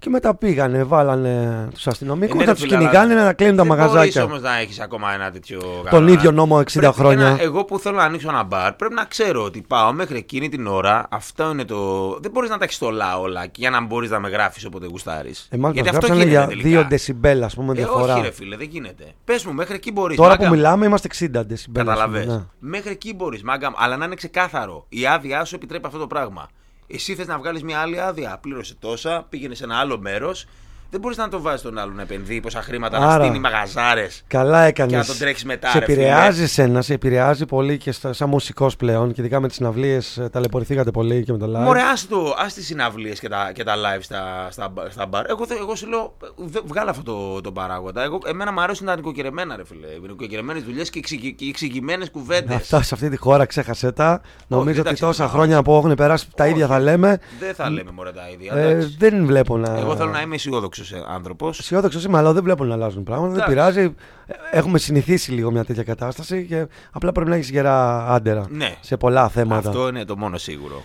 Και 0.03 0.09
μετά 0.09 0.35
πήγανε, 0.35 0.83
βάλανε 0.83 1.67
τους 1.73 1.87
αστυνομικούς, 1.87 2.33
Ε, 2.35 2.37
ναι, 2.37 2.43
να 2.45 2.45
ρε 2.45 2.51
τους 2.53 2.61
φίλε, 2.61 2.77
κυνηγάνε 2.77 3.13
αλλά 3.13 3.23
να 3.23 3.33
κλείνουν 3.33 3.55
τα 3.55 3.63
Δεν 3.63 3.71
μαγαζάκια. 3.77 4.23
όμως 4.23 4.41
να 4.41 4.57
έχεις 4.57 4.79
ακόμα 4.79 5.13
ένα 5.13 5.31
τέτοιο. 5.31 5.59
Τον 5.59 5.83
κανόνα. 5.83 6.11
ίδιο 6.11 6.31
νόμο 6.31 6.59
60 6.59 6.79
Πρέπει 6.79 6.93
χρόνια. 6.93 7.29
να- 7.31 7.41
εγώ 7.41 7.63
που 7.65 7.79
θέλω 7.79 7.95
να 7.95 8.03
ανοίξω 8.03 8.29
ένα 8.29 8.43
μπαρ, 8.43 8.73
πρέπει 8.73 8.93
να 8.93 9.05
ξέρω 9.05 9.43
ότι 9.43 9.61
πάω 9.67 9.93
μέχρι 9.93 10.17
εκείνη 10.17 10.49
την 10.49 10.67
ώρα. 10.67 11.05
Αυτό 11.09 11.49
είναι 11.51 11.65
το. 11.65 11.77
Δεν 12.21 12.31
μπορείς 12.31 12.49
να 12.49 12.57
τα 12.57 12.63
έχεις 12.63 12.81
όλα 12.81 13.19
όλα 13.19 13.45
και 13.45 13.51
για 13.59 13.69
να 13.69 13.81
μπορείς 13.85 14.09
να 14.09 14.19
με 14.19 14.29
γράφεις 14.29 14.65
όποτε 14.65 14.85
γουστάρεις. 14.87 15.47
Εμάς 15.51 15.73
Γιατί 15.73 15.87
μας 15.87 15.97
αυτό 15.97 16.07
γράψανε 16.07 16.29
γίνεται 16.31 16.53
για 16.55 16.63
τελικά. 16.63 16.81
2 16.81 16.89
δεσιμπέλ, 16.89 17.43
ας 17.43 17.53
πούμε, 17.55 17.71
Ε, 17.71 17.75
διαφορά. 17.75 18.13
όχι, 18.13 18.21
ρε 18.23 18.31
φίλε, 18.31 18.55
δεν 18.57 18.67
γίνεται. 18.71 19.03
Πες 19.25 19.45
μου, 19.45 19.53
μέχρι 19.53 19.75
εκεί 19.75 19.91
μπορείς. 19.91 20.17
Τώρα 20.17 20.37
που 20.37 20.47
μιλάμε 20.47 20.85
είμαστε 20.85 21.07
60 21.07 21.43
δεσιμπέλ. 21.43 21.89
ας 21.89 21.93
πούμε, 22.03 22.17
Καταλαβέ. 22.17 22.25
ναι. 22.33 22.43
Μέχρι 22.59 22.91
εκεί 22.91 23.13
μπορείς, 23.13 23.43
μάγκα, 23.43 23.69
μου, 23.69 23.75
αλλά 23.79 23.97
να 23.97 24.05
είναι 24.05 24.15
ξεκάθαρο. 24.15 24.85
Η 24.89 25.07
άδειά 25.07 25.45
σου 25.45 25.55
επιτρέπει 25.55 25.85
αυτό 25.85 25.97
το 25.97 26.07
πράγμα. 26.07 26.47
Εσύ 26.87 27.15
θες 27.15 27.27
να 27.27 27.37
βγάλεις 27.37 27.63
μια 27.63 27.79
άλλη 27.79 27.99
άδεια. 27.99 28.37
Πλήρωσε 28.37 28.75
τόσα, 28.75 29.25
πήγαινε 29.29 29.55
σε 29.55 29.63
ένα 29.63 29.77
άλλο 29.77 29.99
μέρος. 29.99 30.45
Δεν 30.93 31.01
μπορείς 31.01 31.17
να 31.17 31.27
το 31.29 31.41
βάζεις 31.41 31.61
τον 31.61 31.77
άλλο 31.77 31.91
να 31.93 32.01
επενδύει 32.01 32.39
πόσα 32.39 32.61
χρήματα, 32.61 32.99
να 32.99 33.07
Άρα. 33.13 33.23
στείλει 33.23 33.39
μαγαζάρες. 33.39 34.23
Καλά 34.27 34.61
έκανε. 34.63 34.89
Και 34.91 34.97
να 34.97 35.05
τον 35.05 35.17
τρέξεις 35.17 35.45
μετά, 35.45 35.69
Σε 35.69 35.79
ρε 35.79 35.85
φίλε. 35.85 35.97
επηρεάζει 36.01 36.47
σένα, 36.47 36.81
σε 36.81 36.93
επηρεάζει 36.93 37.45
πολύ 37.45 37.77
και 37.77 37.91
στα, 37.91 38.13
σαν 38.13 38.29
μουσικός 38.29 38.75
πλέον. 38.75 39.11
Και 39.13 39.21
ειδικά 39.21 39.39
με 39.39 39.47
τις 39.47 39.55
συναυλίες 39.55 40.21
ταλαιπωρηθήκατε 40.31 40.91
πολύ 40.91 41.23
και 41.23 41.31
με 41.31 41.37
το 41.37 41.45
live. 41.45 41.63
Μωρέ, 41.63 41.81
ας, 41.81 42.07
το, 42.07 42.33
ας 42.37 42.53
τις 42.53 42.65
συναυλίες 42.65 43.19
και 43.19 43.29
τα, 43.29 43.51
και 43.53 43.63
τα 43.63 43.73
live 43.75 43.99
στα, 44.01 44.47
στα, 44.51 44.73
στα 44.89 45.05
μπαρ. 45.05 45.29
Εγώ, 45.29 45.45
θε- 45.45 45.57
εγώ 45.59 45.75
σου 45.75 45.87
λέω, 45.87 46.17
βε- 46.35 46.63
βγάλε 46.65 46.89
αυτό 46.89 47.03
το, 47.03 47.41
το 47.41 47.51
παράγοντα. 47.51 48.03
Εγώ, 48.03 48.19
εμένα 48.25 48.51
μου 48.51 48.61
αρέσουν 48.61 48.85
τα 48.85 48.95
νοικοκυρεμένα, 48.95 49.55
ρε 49.55 49.65
φίλε. 49.65 49.87
Οι 49.87 49.99
νοικοκυρεμένες 50.07 50.63
δουλειές 50.63 50.89
και, 50.89 50.99
εξηγη, 50.99 51.33
και 51.33 51.45
εξηγημένες 51.45 52.09
κουβέντες. 52.11 52.55
Αυτά 52.55 52.81
σε 52.81 52.93
αυτή 52.93 53.09
τη 53.09 53.17
χώρα 53.17 53.45
ξέχασε 53.45 53.91
τα. 53.91 54.21
Νομίζω 54.47 54.71
ότι 54.71 54.79
εντάξει, 54.79 55.01
τόσα 55.03 55.23
δεν 55.23 55.33
χρόνια 55.33 55.61
που 55.63 55.73
έχουν 55.75 55.95
περάσει 55.95 56.27
τα 56.35 56.47
ίδια 56.47 56.67
θα 56.67 56.79
λέμε. 56.79 57.19
Δεν 57.39 57.53
θα 57.53 57.69
λέμε 57.69 57.91
μωρέ 57.91 58.11
τα 58.11 58.29
ίδια. 58.33 58.53
Ε, 58.55 58.69
εντάξει. 58.69 58.95
δεν 58.99 59.25
βλέπω 59.25 59.57
να. 59.57 59.77
Εγώ 59.79 59.95
θέλω 59.95 60.09
να 60.09 60.21
είμαι 60.21 60.35
αισιόδοξος 60.35 60.82
άνθρωπος. 61.07 61.59
αισιόδοξος 61.59 62.03
είμαι, 62.03 62.17
αλλά 62.17 62.33
δεν 62.33 62.43
βλέπω 62.43 62.63
να 62.63 62.73
αλλάζουν 62.73 63.03
πράγματα. 63.03 63.33
Δεν 63.33 63.41
Εντάξει. 63.51 63.55
πειράζει. 63.79 63.95
Ε, 64.25 64.57
Έχουμε 64.57 64.77
συνηθίσει 64.77 65.31
λίγο 65.31 65.51
μια 65.51 65.65
τέτοια 65.65 65.83
κατάσταση 65.83 66.45
και 66.45 66.67
απλά 66.91 67.11
πρέπει 67.11 67.29
να 67.29 67.35
έχεις 67.35 67.49
γερά 67.49 68.07
άντερα 68.07 68.45
Ναι. 68.49 68.75
σε 68.79 68.97
πολλά 68.97 69.29
θέματα. 69.29 69.69
Αυτό 69.69 69.87
είναι 69.87 70.05
το 70.05 70.17
μόνο 70.17 70.37
σίγουρο. 70.37 70.83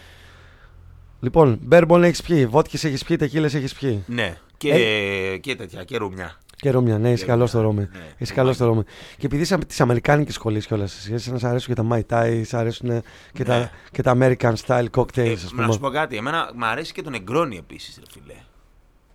Λοιπόν, 1.21 1.59
μπέρμπον 1.63 2.05
έχεις 2.05 2.23
πιει, 2.23 2.47
βότκες 2.47 2.85
έχεις 2.85 3.05
πιει, 3.05 3.17
τεκίλες 3.17 3.55
έχεις 3.55 3.75
πιει. 3.75 4.05
Ναι. 4.07 4.37
Και, 4.57 4.73
Ε. 4.75 5.37
και 5.37 5.57
τέτοια, 5.57 5.85
και 5.85 5.97
ρουμιά. 5.97 6.37
Και 6.61 6.71
ρόμια, 6.71 6.99
ναι, 6.99 7.11
είσαι 7.11 7.25
Και 7.25 7.31
καλός 7.31 7.49
στο 7.49 7.61
ρούμια, 7.61 7.89
ρόμι. 7.93 7.99
ναι. 8.05 8.13
Είσαι 8.19 8.35
καλός 8.35 8.55
στο 8.55 8.67
ρόμι. 8.67 8.83
Και 9.19 9.27
επειδή 9.27 9.43
είσαι 9.43 9.55
από 9.55 9.67
τις 9.67 9.81
Αμερικάνικες 9.81 10.35
σχολές 10.35 10.67
κιόλας, 10.67 10.97
εσύ 10.97 11.13
εσένα 11.15 11.39
σ' 11.39 11.45
αρέσουν 11.45 11.75
και 11.75 11.83
τα 11.83 11.89
Mai 11.93 12.01
Tai, 12.13 12.41
σ' 12.45 12.55
αρέσουν 12.55 13.03
και, 13.33 13.45
τα, 13.45 13.59
Ναι. 13.59 13.71
και 13.91 14.03
τα 14.03 14.17
American 14.19 14.53
style 14.67 14.87
cocktails, 14.97 15.17
Ε, 15.29 15.33
ας 15.33 15.43
να 15.53 15.61
πούμε. 15.63 15.73
σου 15.73 15.79
πω 15.81 15.89
κάτι. 15.89 16.17
Εμένα 16.17 16.51
μου 16.55 16.65
αρέσει 16.67 16.93
και 16.93 17.03
το 17.03 17.11
νεγκρόνι 17.11 17.57
επίσης, 17.57 17.97
ρε 17.99 18.05
φίλε. 18.21 18.35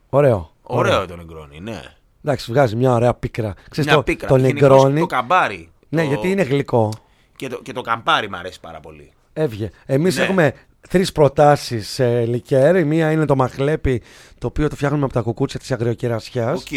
Ωραίο. 0.09 0.52
Ωραίο 0.63 1.05
το 1.05 1.15
νεγκρόνι, 1.15 1.59
ναι. 1.59 1.81
Εντάξει, 2.25 2.51
βγάζει 2.51 2.75
μια 2.75 2.93
ωραία 2.93 3.13
πίκρα. 3.13 3.53
Ξέρεις, 3.69 3.89
Μια 3.89 3.95
το, 3.99 4.03
πίκρα. 4.03 4.27
το 4.27 4.35
Γενικώς 4.37 4.61
νεγκρόνι. 4.61 4.99
Το 4.99 5.05
καμπάρι. 5.05 5.69
Ναι, 5.89 6.01
το- 6.01 6.07
γιατί 6.07 6.29
είναι 6.31 6.41
γλυκό. 6.41 6.93
Και 7.35 7.47
το, 7.47 7.61
και 7.61 7.71
το 7.73 7.81
καμπάρι 7.81 8.29
μου 8.29 8.37
αρέσει 8.37 8.59
πάρα 8.59 8.79
πολύ. 8.79 9.11
Εύγε. 9.33 9.69
Εμείς 9.85 10.17
Ναι. 10.17 10.23
έχουμε 10.23 10.53
τρεις 10.89 11.11
προτάσεις 11.11 11.89
σε 11.89 12.25
λικέρ. 12.25 12.75
Η 12.75 12.83
μία 12.83 13.11
είναι 13.11 13.25
το 13.25 13.35
μαχλέπι, 13.35 14.01
το 14.37 14.47
οποίο 14.47 14.69
το 14.69 14.75
φτιάχνουμε 14.75 15.03
από 15.03 15.13
τα 15.13 15.21
κουκούτσια 15.21 15.59
της 15.59 15.71
αγριοκερασιάς. 15.71 16.61
Οκ. 16.61 16.67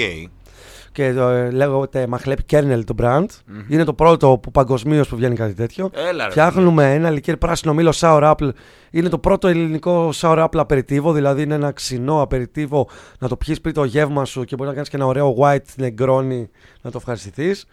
Και 0.93 1.13
το, 1.13 1.29
ε, 1.29 1.51
λέγεται 1.51 2.07
μαχλέπι 2.07 2.43
Kernel 2.51 2.81
το 2.85 2.95
brand. 3.03 3.27
Είναι 3.69 3.85
το 3.85 3.95
πρώτο 3.95 4.39
που 4.43 4.51
παγκοσμίως 4.51 5.09
που 5.09 5.17
βγαίνει 5.17 5.35
κάτι 5.35 5.55
τέτοιο. 5.55 5.91
Έλα, 5.95 6.25
ρε, 6.25 6.31
Φτιάχνουμε 6.31 6.95
ένα 6.95 7.11
λικέρ 7.11 7.37
πράσινο 7.37 7.75
μήλο 7.75 7.93
sour 7.97 8.35
apple. 8.35 8.49
Είναι 8.91 9.09
το 9.09 9.19
πρώτο 9.19 9.49
ελληνικό 9.49 10.11
sour 10.21 10.45
apple 10.45 10.59
απεριτίβο, 10.59 11.13
δηλαδή 11.13 11.43
είναι 11.43 11.55
ένα 11.55 11.71
ξινό 11.71 12.23
απεριτίβο 12.23 12.89
να 13.19 13.29
το 13.29 13.37
πιεις 13.37 13.61
πριν 13.61 13.75
το 13.75 13.85
γεύμα 13.85 14.25
σου 14.25 14.45
και 14.45 14.57
μπορεί 14.57 14.69
να 14.69 14.75
κάνεις 14.75 14.89
και 14.89 14.97
ένα 14.97 15.07
ωραίο 15.07 15.37
white 15.41 15.83
negroni 15.83 16.45
να 16.83 16.91
το 16.91 16.97
ευχαριστηθείς. 16.97 17.67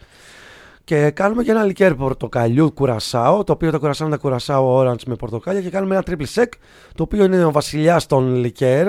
Και 0.84 1.10
κάνουμε 1.10 1.42
και 1.42 1.50
ένα 1.50 1.64
λικέρ 1.64 1.94
πορτοκαλιού 1.94 2.72
κουρασάο, 2.72 3.44
το 3.44 3.52
οποίο 3.52 3.70
το 3.70 3.78
κουρασάο 3.78 4.06
είναι 4.06 4.16
τα 4.16 4.22
κουρασάο 4.22 4.80
orange 4.80 5.02
με 5.06 5.14
πορτοκάλια 5.14 5.60
και 5.60 5.70
κάνουμε 5.70 5.94
ένα 5.94 6.04
triple 6.06 6.40
sec, 6.40 6.46
το 6.94 7.02
οποίο 7.02 7.24
είναι 7.24 7.44
ο 7.44 7.50
βασιλιάς 7.50 8.06
των 8.06 8.34
λικέρ. 8.34 8.88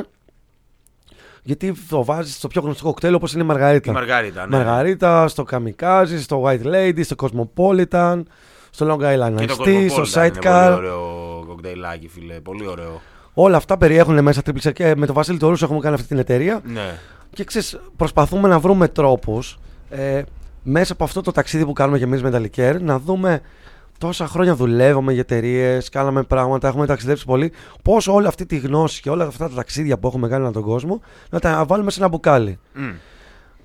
Γιατί 1.47 1.73
το 1.89 2.03
βάζεις 2.03 2.35
στο 2.35 2.47
πιο 2.47 2.61
γνωστό 2.61 2.83
κοκτέιλ 2.83 3.13
όπως 3.13 3.33
είναι 3.33 3.43
η 3.43 3.45
Μαργαρίτα. 3.45 3.91
Η 3.91 3.93
Μαργαρίτα, 3.93 4.47
ναι. 4.47 4.57
Μαργαρίτα, 4.57 5.27
στο 5.27 5.45
Kamikaze, 5.51 6.17
στο 6.19 6.43
White 6.45 6.65
Lady, 6.65 7.01
στο 7.03 7.15
Cosmopolitan, 7.19 8.23
στο 8.69 8.87
Long 8.89 9.03
Island 9.03 9.35
Και 9.35 9.45
το 9.45 9.55
Iced 9.59 9.67
Tea, 9.67 9.87
στο 9.89 10.01
Cosmopolitan 10.01 10.25
είναι 10.25 10.31
Sidecar. 10.35 10.71
Πολύ 10.73 10.87
ωραίο 10.87 11.43
κοκτέιλάκι, 11.47 12.07
φίλε. 12.07 12.33
Πολύ 12.33 12.67
ωραίο. 12.67 13.01
Όλα 13.33 13.57
αυτά 13.57 13.77
περιέχουν 13.77 14.23
μέσα 14.23 14.41
triple 14.45 14.67
sec 14.67 14.73
και 14.73 14.95
με 14.95 15.05
τον 15.05 15.15
Βασίλη 15.15 15.37
Τωρούσο 15.37 15.65
έχουμε 15.65 15.79
κάνει 15.79 15.95
αυτή 15.95 16.07
την 16.07 16.17
εταιρεία. 16.17 16.61
Ναι. 16.63 16.97
Και 17.33 17.43
ξέρεις, 17.43 17.79
προσπαθούμε 17.95 18.47
να 18.47 18.59
βρούμε 18.59 18.87
τρόπους 18.87 19.59
ε, 19.89 20.21
μέσα 20.63 20.93
από 20.93 21.03
αυτό 21.03 21.21
το 21.21 21.31
ταξίδι 21.31 21.65
που 21.65 21.73
κάνουμε 21.73 21.97
και 21.97 22.03
εμείς 22.03 22.23
με 22.23 22.31
τα 22.31 22.39
λικέρ 22.39 22.81
να 22.81 22.99
δούμε 22.99 23.41
τόσα 23.97 24.27
χρόνια 24.27 24.55
δουλεύαμε 24.55 25.11
για 25.11 25.21
εταιρείες, 25.21 25.89
κάναμε 25.89 26.23
πράγματα, 26.23 26.67
έχουμε 26.67 26.85
ταξιδέψει 26.85 27.25
πολύ. 27.25 27.51
Πώς 27.83 28.07
όλη 28.07 28.27
αυτή 28.27 28.45
τη 28.45 28.57
γνώση 28.57 29.01
και 29.01 29.09
όλα 29.09 29.25
αυτά 29.25 29.49
τα 29.49 29.55
ταξίδια 29.55 29.97
που 29.97 30.07
έχουμε 30.07 30.27
κάνει 30.27 30.43
ανά 30.43 30.51
τον 30.53 30.63
κόσμο 30.63 31.01
να 31.29 31.39
τα 31.39 31.65
βάλουμε 31.67 31.91
σε 31.91 31.99
ένα 31.99 32.09
μπουκάλι. 32.09 32.59
Μμ. 32.73 32.89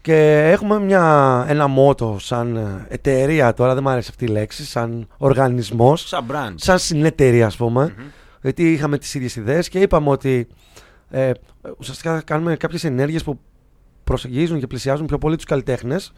Και 0.02 0.48
έχουμε 0.50 0.80
μια, 0.80 1.44
ένα 1.48 1.66
μότο 1.66 2.16
σαν 2.20 2.56
ε, 2.56 2.86
εταιρεία, 2.88 3.52
τώρα 3.54 3.74
δεν 3.74 3.82
μου 3.82 3.88
αρέσει 3.88 4.08
αυτή 4.10 4.24
η 4.24 4.28
λέξη, 4.28 4.64
σαν 4.64 5.08
οργανισμός, 5.16 6.08
Σαν 6.08 6.26
brand. 6.30 6.54
σαν 6.54 6.78
συνεταιρεία 6.78 7.46
ας 7.46 7.56
πούμε, 7.56 7.94
γιατί 8.42 8.72
είχαμε 8.72 8.98
τις 8.98 9.14
ίδιες 9.14 9.36
ιδέες 9.36 9.68
και 9.68 9.78
είπαμε 9.78 10.10
ότι 10.10 10.46
ε, 11.10 11.30
ουσιαστικά 11.78 12.22
κάνουμε 12.22 12.56
κάποιες 12.56 12.84
ενέργειες 12.84 13.24
που 13.24 13.40
προσεγγίζουν 14.04 14.58
και 14.58 14.66
πλησιάζουν 14.66 15.06
πιο 15.06 15.18
πολύ 15.18 15.36
τους 15.36 15.44
καλλιτέχνες, 15.44 16.12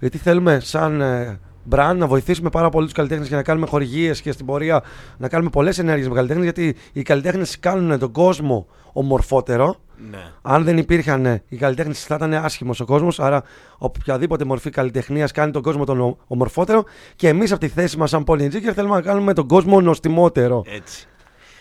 γιατί 0.00 0.18
θέλουμε 0.18 0.60
σαν 0.60 1.00
ε, 1.00 1.40
brand 1.70 1.94
να 1.96 2.06
βοηθήσουμε 2.06 2.50
πάρα 2.50 2.68
πολύ 2.68 2.84
τους 2.84 2.94
καλλιτέχνες 2.94 3.28
και 3.28 3.34
να 3.34 3.42
κάνουμε 3.42 3.66
χορηγίες 3.66 4.20
και 4.20 4.32
στην 4.32 4.46
πορεία 4.46 4.82
να 5.18 5.28
κάνουμε 5.28 5.50
πολλές 5.50 5.78
ενέργειες 5.78 6.08
με 6.08 6.14
καλλιτέχνες, 6.14 6.44
γιατί 6.44 6.76
οι 6.92 7.02
καλλιτέχνες 7.02 7.58
κάνουν 7.58 7.98
τον 7.98 8.12
κόσμο 8.12 8.66
ομορφότερο, 8.92 9.76
Ναι. 10.10 10.18
αν 10.42 10.64
δεν 10.64 10.78
υπήρχαν 10.78 11.26
ε, 11.26 11.42
οι 11.48 11.56
καλλιτέχνες, 11.56 12.04
θα 12.04 12.14
ήταν 12.14 12.34
άσχημος 12.34 12.80
ο 12.80 12.84
κόσμος. 12.84 13.20
Άρα, 13.20 13.42
οποιαδήποτε 13.78 14.44
μορφή 14.44 14.70
καλλιτεχνίας 14.70 15.32
κάνει 15.32 15.52
τον 15.52 15.62
κόσμο 15.62 15.84
τον 15.84 16.00
ο- 16.00 16.16
ομορφότερο. 16.26 16.84
Και 17.16 17.28
εμείς, 17.28 17.50
από 17.52 17.60
τη 17.60 17.68
θέση 17.68 17.96
μας, 17.96 18.10
σαν 18.10 18.24
Polly 18.26 18.42
Jigger, 18.52 18.72
θέλουμε 18.74 18.94
να 18.94 19.00
κάνουμε 19.02 19.32
τον 19.32 19.46
κόσμο 19.48 19.80
νοστιμότερο. 19.80 20.62
Έτσι. 20.66 21.06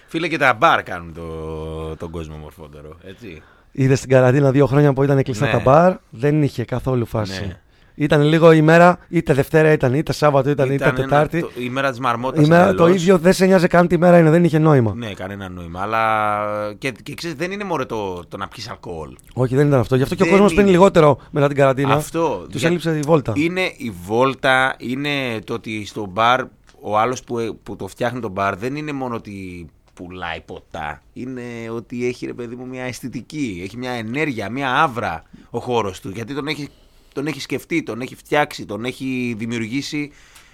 Φίλε 0.08 0.28
και 0.28 0.38
τα 0.38 0.54
μπαρ 0.54 0.84
κάνουν 0.84 1.14
το, 1.14 1.96
τον 1.96 2.10
κόσμο 2.12 2.36
μορφότερο. 2.38 2.98
Έτσι. 3.04 3.42
Είδες 3.72 3.98
στην 3.98 4.10
καραντίνα 4.10 4.52
δύο 4.52 4.66
χρόνια 4.66 4.94
που 4.94 5.04
ήταν 5.04 5.24
κλειστά 5.24 5.46
Ναι. 5.46 5.52
τα 5.52 5.60
μπαρ, 5.60 5.96
δεν 6.10 6.44
είχε 6.44 6.66
καθόλου 6.66 7.06
φάση. 7.06 7.46
Ναι. 7.46 7.61
Ήταν 7.95 8.21
λίγο 8.21 8.51
ημέρα, 8.51 8.99
είτε 9.10 9.34
Δευτέρα 9.34 9.71
ήταν, 9.71 9.93
είτε 9.93 10.13
Σάββατο 10.13 10.49
ήταν, 10.49 10.65
είτε 10.65 10.73
Ήταν 10.75 10.89
ένα- 10.95 11.04
Τετάρτη. 11.04 11.39
το- 11.39 11.49
η 11.58 11.69
μέρα 11.69 11.89
της 11.89 11.99
μαρμότας. 11.99 12.45
Η 12.45 12.49
μέρα, 12.49 12.73
το 12.73 12.88
ίδιο 12.88 13.17
δεν 13.17 13.34
σε 13.34 13.45
νοιάζε 13.45 13.67
καν 13.67 13.88
τι 13.88 13.97
μέρα 13.97 14.17
είναι, 14.19 14.30
δεν 14.30 14.43
είχε 14.43 14.58
νόημα. 14.60 14.93
Ναι, 14.95 15.13
κανένα 15.13 15.49
νόημα. 15.49 15.82
Αλλά 15.82 16.73
και, 16.77 16.91
και 17.04 17.13
ξέρεις, 17.13 17.36
δεν 17.38 17.51
είναι 17.51 17.63
μόνο 17.63 17.86
το, 17.86 18.25
το 18.27 18.38
να 18.38 18.47
πιεις 18.47 18.69
αλκοόλ. 18.69 19.15
Όχι, 19.34 19.56
δεν 19.56 19.67
ήταν 19.67 19.80
αυτό. 19.80 19.95
Γι' 19.95 20.04
αυτό 20.04 20.15
και 20.15 20.21
ο 20.21 20.25
Δεν 20.25 20.34
κόσμος 20.34 20.51
πίνει 20.54 20.63
είναι. 20.63 20.71
λιγότερο 20.71 21.17
μετά 21.32 21.47
την 21.47 21.56
καραντίνα. 21.58 21.93
Αυτό. 21.93 22.45
Τους 22.51 22.60
για- 22.60 22.69
έλειψε 22.69 22.97
η 22.97 22.99
βόλτα. 22.99 23.34
Είναι 23.36 23.62
η 23.77 23.93
βόλτα, 24.06 24.75
είναι 24.80 25.39
το 25.43 25.54
ότι 25.54 25.86
στο 25.86 26.06
μπαρ 26.06 26.41
ο 26.82 26.97
άλλος 26.99 27.23
που, 27.23 27.60
που 27.63 27.75
το 27.75 27.88
φτιάχνει 27.88 28.19
το 28.19 28.30
μπαρ 28.30 28.56
δεν 28.56 28.75
είναι 28.75 28.91
μόνο 28.91 29.15
ότι 29.15 29.65
πουλάει 29.93 30.41
ποτά. 30.45 31.01
Είναι 31.13 31.41
ότι 31.75 32.06
έχει 32.08 32.25
ρε 32.25 32.34
παιδί 32.34 32.56
μου 32.56 32.67
μια 32.67 32.84
αισθητική, 32.84 33.62
έχει 33.63 33.77
μια 33.77 33.91
ενέργεια, 33.91 34.49
μια 34.49 34.82
αύρα 34.82 35.24
ο 35.49 35.60
χώρος 35.60 35.99
του. 35.99 36.10
Γιατί 36.10 36.34
τον 36.34 36.47
έχει, 36.47 36.69
τον 37.13 37.28
έχει 37.28 37.41
σκεφτεί, 37.41 37.84
τον 37.84 38.02
έχει 38.02 38.15
φτιάξει, 38.15 38.65
τον 38.65 38.86
έχει 38.86 39.36
δημιουργήσει. 39.38 40.12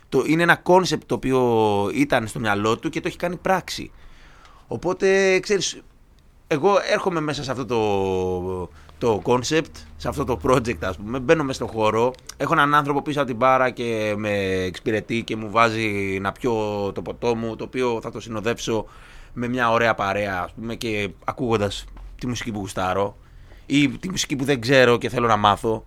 Το, 0.09 0.23
είναι 0.27 0.43
ένα 0.43 0.55
concept 0.55 1.07
το 1.07 1.15
οποίο 1.15 1.89
ήταν 1.93 2.27
στο 2.27 2.39
μυαλό 2.39 2.77
του 2.77 2.89
και 2.89 3.01
το 3.01 3.07
έχει 3.07 3.17
κάνει 3.17 3.35
πράξη. 3.35 3.91
Οπότε, 4.67 5.39
ξέρεις, 5.39 5.81
εγώ 6.47 6.73
έρχομαι 6.91 7.19
μέσα 7.19 7.43
σε 7.43 7.51
αυτό 7.51 7.65
το, 7.65 8.69
το 8.97 9.21
concept, 9.25 9.71
σε 9.97 10.07
αυτό 10.07 10.23
το 10.23 10.39
project 10.43 10.77
ας 10.79 10.97
πούμε, 10.97 11.19
μπαίνω 11.19 11.43
μέσα 11.43 11.63
στο 11.63 11.73
χώρο, 11.73 12.13
έχω 12.37 12.53
έναν 12.53 12.75
άνθρωπο 12.75 13.01
πίσω 13.01 13.19
από 13.19 13.27
την 13.27 13.37
μπάρα 13.37 13.69
και 13.69 14.13
με 14.17 14.29
εξυπηρετεί 14.65 15.23
και 15.23 15.35
μου 15.35 15.51
βάζει 15.51 16.17
να 16.21 16.31
πιω 16.31 16.51
το 16.93 17.01
ποτό 17.01 17.35
μου, 17.35 17.55
το 17.55 17.63
οποίο 17.63 17.99
θα 18.01 18.11
το 18.11 18.19
συνοδεύσω 18.19 18.85
με 19.33 19.47
μια 19.47 19.71
ωραία 19.71 19.95
παρέα 19.95 20.41
ας 20.43 20.53
πούμε 20.53 20.75
και 20.75 21.09
ακούγοντας 21.23 21.85
τη 22.19 22.27
μουσική 22.27 22.51
που 22.51 22.59
γουστάρω 22.59 23.17
ή 23.65 23.89
τη 23.89 24.09
μουσική 24.09 24.35
που 24.35 24.43
δεν 24.43 24.61
ξέρω 24.61 24.97
και 24.97 25.09
θέλω 25.09 25.27
να 25.27 25.37
μάθω. 25.37 25.85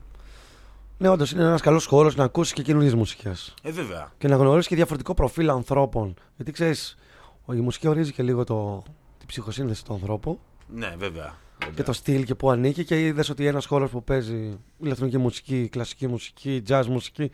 Ναι, 1.02 1.08
όντως 1.08 1.32
είναι 1.32 1.42
ένας 1.42 1.60
καλός 1.60 1.86
χώρος 1.86 2.16
να 2.16 2.24
ακούσεις 2.24 2.52
και 2.52 2.62
καινούριε 2.62 2.94
μουσικές. 2.94 3.54
Ε, 3.62 3.70
βέβαια. 3.70 4.12
και 4.18 4.28
να 4.28 4.36
γνωρίσει 4.36 4.68
και 4.68 4.74
διαφορετικό 4.74 5.14
προφίλ 5.14 5.50
ανθρώπων. 5.50 6.14
Γιατί 6.36 6.52
ξέρεις, 6.52 6.96
η 7.52 7.56
μουσική 7.60 7.88
ορίζει 7.88 8.12
και 8.12 8.22
λίγο 8.22 8.44
το, 8.44 8.82
την 9.18 9.26
ψυχοσύνδεση 9.26 9.84
του 9.84 9.92
ανθρώπου 9.92 10.40
Ναι, 10.74 10.94
βέβαια. 10.98 11.34
και 11.74 11.82
το 11.82 11.92
στυλ 11.92 12.24
και 12.24 12.34
που 12.34 12.50
ανήκει. 12.50 12.84
Και 12.84 13.06
είδες 13.06 13.28
ότι 13.28 13.46
ένας 13.46 13.66
χώρος 13.66 13.90
που 13.90 14.04
παίζει 14.04 14.58
ηλεκτρονική 14.78 15.18
μουσική, 15.18 15.68
κλασική 15.68 16.06
μουσική, 16.06 16.62
jazz 16.68 16.84
μουσική, 16.88 17.30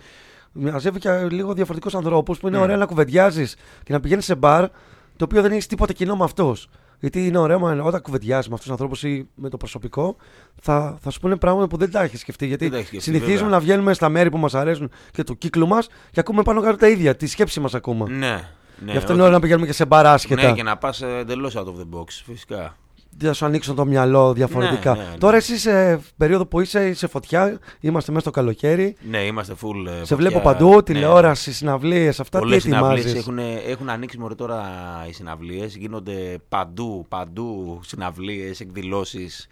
μαζεύει 0.53 0.99
και 0.99 1.27
λίγο 1.31 1.53
διαφορετικούς 1.55 1.95
ανθρώπους 1.95 2.39
που 2.39 2.47
είναι 2.49 2.59
Mm. 2.59 2.63
ωραία 2.63 2.77
να 2.77 2.87
κουβεντιάζεις 2.87 3.57
και 3.83 3.93
να 3.93 4.01
πηγαίνεις 4.01 4.25
σε 4.25 4.35
μπαρ 4.35 4.69
το 5.17 5.25
οποίο 5.25 5.43
δεν 5.43 5.53
έχεις 5.53 5.67
τίποτα 5.67 5.93
κοινό 5.93 6.17
με 6.17 6.25
αυτούς. 6.25 6.69
Γιατί 7.01 7.27
είναι 7.27 7.39
ωραίο 7.39 7.59
μα, 7.59 7.81
όταν 7.83 8.03
κουβεντιάζεις 8.03 8.49
με 8.49 8.55
αυτούς 8.55 8.71
τους 8.71 8.71
ανθρώπους 8.71 9.03
ή 9.03 9.29
με 9.35 9.49
το 9.49 9.57
προσωπικό, 9.57 10.17
θα, 10.61 10.99
θα 11.01 11.11
σου 11.11 11.21
πούνε 11.21 11.37
πράγματα 11.37 11.67
που 11.69 11.77
δεν 11.77 11.91
τα 11.91 12.03
έχεις 12.03 12.21
σκεφτεί. 12.21 12.47
Γιατί 12.47 12.65
Δεν 12.65 12.73
τα 12.73 12.77
έχεις 12.79 12.89
σκεφτεί, 12.89 13.11
συνηθίζουμε 13.11 13.37
βέβαια. 13.37 13.59
να 13.59 13.61
βγαίνουμε 13.61 13.95
στα 13.95 14.09
μέρη 14.09 14.31
που 14.31 14.39
μας 14.39 14.55
αρέσουν 14.55 14.91
και 15.11 15.25
του 15.25 15.39
κύκλου 15.39 15.67
μας 15.67 15.89
και 16.11 16.21
ακούμε 16.21 16.43
πάνω 16.43 16.61
κάτω 16.61 16.77
τα 16.77 16.89
ίδια. 16.89 17.17
Τη 17.17 17.27
σκέψη 17.27 17.61
μας 17.61 17.75
ακούμε. 17.75 18.09
Ναι. 18.09 18.17
ναι 18.19 18.91
Γι' 18.91 18.97
αυτό 18.97 19.03
όχι. 19.03 19.13
είναι 19.13 19.23
ωραίο 19.23 19.35
να 19.35 19.41
πηγαίνουμε 19.41 19.67
και 19.67 19.73
σε 19.73 19.85
μπαράσχετα. 19.85 20.43
Ναι, 20.43 20.53
και 20.53 20.63
να 20.63 20.77
πας 20.77 21.03
εντελώς 21.03 21.57
out 21.57 21.65
of 21.65 21.77
the 21.77 21.99
box, 21.99 22.07
φυσικά. 22.27 22.77
Να 23.21 23.33
σου 23.33 23.45
ανοίξουν 23.45 23.75
το 23.75 23.85
μυαλό 23.87 24.33
διαφορετικά. 24.33 24.95
Ναι, 24.95 25.03
ναι, 25.03 25.09
ναι. 25.11 25.17
Τώρα 25.19 25.37
εσύ 25.37 25.59
σε 25.59 26.01
περίοδο 26.17 26.47
που 26.47 26.61
είσαι, 26.61 26.89
είσαι 26.89 27.07
φωτιά, 27.07 27.59
είμαστε 27.81 28.11
μέσα 28.11 28.23
στο 28.23 28.31
καλοκαίρι. 28.31 28.97
Ναι, 29.11 29.19
είμαστε 29.19 29.55
full. 29.63 30.01
ε, 30.01 30.05
σε 30.05 30.15
βλέπω 30.15 30.35
φωτιά. 30.35 30.53
παντού, 30.53 30.75
Ναι. 30.75 30.83
τηλεόραση, 30.83 31.53
συναυλίες, 31.53 32.21
αυτά 32.21 32.39
Πολλές 32.39 32.63
τι 32.63 32.69
ετοιμάζεις; 32.71 33.05
συναυλίες 33.05 33.27
έχουν, 33.27 33.71
έχουν 33.71 33.89
ανοίξει 33.89 34.19
μωρέ 34.19 34.35
τώρα 34.35 34.65
οι 35.09 35.13
συναυλίες, 35.13 35.77
γίνονται 35.77 36.39
παντού, 36.49 37.07
παντού 37.09 37.81
συναυλίες, 37.83 38.61
εκδηλώσεις. 38.61 39.47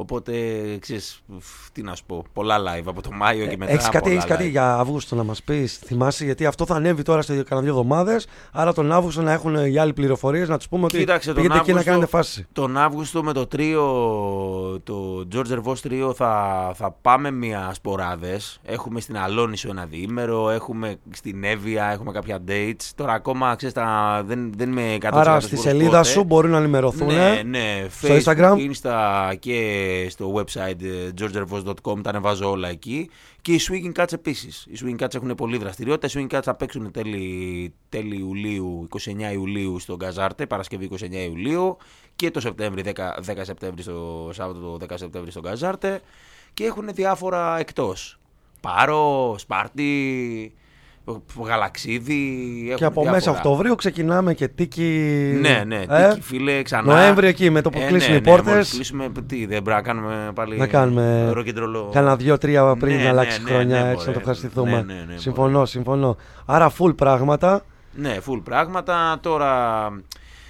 Οπότε, 0.00 0.32
ξέρεις, 0.80 1.22
φ, 1.38 1.68
τι 1.72 1.82
να 1.82 1.94
σου 1.94 2.04
πω, 2.06 2.24
πολλά 2.32 2.56
live 2.58 2.82
από 2.86 3.02
το 3.02 3.10
Μάιο 3.12 3.46
και 3.46 3.56
μετά. 3.56 3.72
Έχεις 3.72 3.84
κάτι, 3.88 3.98
πολλά 3.98 4.12
έχεις 4.14 4.24
κάτι 4.24 4.44
live. 4.46 4.50
για 4.50 4.74
Αύγουστο 4.74 5.14
να 5.16 5.22
μας 5.24 5.42
πεις, 5.42 5.76
θυμάσαι, 5.84 6.24
γιατί 6.24 6.46
αυτό 6.46 6.66
θα 6.66 6.74
ανέβει 6.74 7.02
τώρα 7.02 7.22
σε 7.22 7.32
κανένα 7.42 7.60
δύο 7.60 7.70
εβδομάδες. 7.80 8.26
Άρα 8.52 8.72
τον 8.72 8.92
Αύγουστο 8.92 9.22
να 9.22 9.32
έχουν 9.32 9.54
οι 9.54 9.78
άλλοι 9.78 9.92
πληροφορίες 9.92 10.48
να 10.48 10.56
τους 10.56 10.68
πούμε 10.68 10.84
ότι 10.84 10.98
Κοίταξε, 10.98 11.26
τον 11.32 11.34
πήγαινε 11.42 11.54
εκεί 11.54 11.72
να 11.72 11.78
Αύγουστο- 11.78 11.90
κάνετε 11.92 12.16
φάση. 12.16 12.46
Τον 12.52 12.76
Αύγουστο 12.76 13.22
με 13.22 13.32
το 13.32 13.46
τρίο, 13.46 13.82
το 14.84 15.26
George 15.34 15.58
Ervos 15.58 15.78
τρίο 15.82 16.14
θα, 16.14 16.70
θα 16.74 16.90
πάμε 17.02 17.30
μια 17.30 17.70
σποράδες. 17.74 18.60
Έχουμε 18.64 19.00
στην 19.00 19.18
Αλόνισο 19.18 19.68
ένα 19.70 19.84
διήμερο, 19.84 20.50
έχουμε 20.50 20.96
στην 21.10 21.44
Εύβοια, 21.44 21.84
έχουμε 21.92 22.12
κάποια 22.12 22.38
dates. 22.48 22.90
Τώρα 22.94 23.12
ακόμα, 23.12 23.54
ξέρεις, 23.56 23.74
τα, 23.74 24.22
δεν, 24.26 24.52
δεν 24.56 24.70
είμαι 24.70 24.96
100% 25.00 25.08
Άρα 25.12 25.40
στη 25.40 25.48
σίγουρος 25.48 25.70
σελίδα 25.72 25.96
πότε. 25.98 26.08
σου 26.08 26.24
μπορούν 26.24 26.50
να 26.50 26.58
ενημερωθούν. 26.58 27.06
Ναι, 27.06 27.42
ναι. 27.46 27.86
Στο 27.90 28.08
Facebook, 28.08 28.36
Instagram. 28.36 28.52
Insta 28.54 29.34
και 29.38 29.84
στο 30.08 30.34
website 30.34 30.82
ε, 30.82 31.10
georgervos.com 31.20 32.02
τα 32.02 32.10
ανεβάζω 32.10 32.50
όλα 32.50 32.68
εκεί. 32.68 33.10
Και 33.42 33.52
οι 33.52 33.60
Swinging 33.68 34.02
Cats 34.02 34.12
επίσης. 34.12 34.66
Οι 34.70 34.78
Swinging 34.84 35.04
Cats 35.04 35.14
έχουν 35.14 35.34
πολλή 35.34 35.56
δραστηριότητα. 35.56 36.06
Οι 36.06 36.26
Swinging 36.30 36.36
Cats 36.36 36.42
θα 36.42 36.54
παίξουν 36.54 36.90
τέλη, 36.90 37.74
τέλη 37.88 38.16
Ιουλίου, 38.16 38.88
29 38.90 39.32
Ιουλίου 39.32 39.78
στον 39.78 39.98
Καζάρτε, 39.98 40.46
Παρασκευή 40.46 40.88
29 41.00 41.12
Ιουλίου. 41.12 41.76
Και 42.16 42.30
το 42.30 42.40
Σεπτέμβρη, 42.40 42.82
10, 42.84 42.92
10 43.26 43.40
Σεπτέμβρη 43.40 43.82
στο 43.82 44.30
Σάββατο, 44.32 44.60
το 44.60 44.86
10 44.88 44.92
Σεπτέμβρη 44.94 45.30
στον 45.30 45.42
Καζάρτε. 45.42 46.00
Και 46.54 46.64
έχουν 46.64 46.88
διάφορα 46.94 47.58
εκτός. 47.58 48.18
Πάρο, 48.60 49.34
Σπάρτι, 49.38 50.54
Γαλαξίδι. 51.46 52.62
Και 52.66 52.72
έχουν 52.72 52.86
από 52.86 53.04
μέσα 53.04 53.18
διάφορα. 53.18 53.36
Οκτωβρίου 53.38 53.74
ξεκινάμε 53.74 54.34
και 54.34 54.48
τίκη. 54.48 54.82
Ναι, 55.40 55.62
ναι, 55.66 55.82
ε, 55.88 56.08
τίκη, 56.08 56.20
φίλε, 56.20 56.62
ξανά. 56.62 56.92
Νοέμβρη 56.94 57.26
εκεί 57.26 57.50
με 57.50 57.60
το 57.60 57.70
που 57.70 57.78
Ε, 57.78 57.86
κλείσουν 57.86 58.10
ναι, 58.10 58.16
οι 58.16 58.20
ναι, 58.20 58.30
πόρτες. 58.30 58.52
μόλις 58.52 58.70
κλείσουμε, 58.70 59.08
τι, 59.26 59.36
δεν 59.46 59.62
πρέπει 59.62 59.70
να 59.70 59.82
κάνουμε 59.82 60.30
πάλι. 60.34 60.56
Να 60.56 60.66
κάνουμε 60.66 61.30
ροκεντρολό. 61.32 61.88
Κάνα 61.92 62.16
δύο-τρία 62.16 62.76
πριν 62.76 62.96
Ναι, 62.96 63.02
να 63.02 63.08
αλλάξει 63.08 63.42
ναι, 63.42 63.50
χρόνια 63.50 63.82
ναι, 63.82 63.90
έτσι 63.90 63.96
να 63.96 63.98
το 63.98 64.06
μωρέ. 64.06 64.18
ευχαριστηθούμε. 64.18 64.70
Ναι, 64.70 64.94
ναι, 64.94 65.04
ναι, 65.12 65.16
συμφωνώ, 65.18 65.64
συμφωνώ. 65.64 66.16
Άρα 66.46 66.72
full 66.78 66.96
πράγματα. 66.96 67.64
Ναι, 67.92 68.16
full 68.26 68.40
πράγματα. 68.44 69.18
Τώρα 69.22 69.86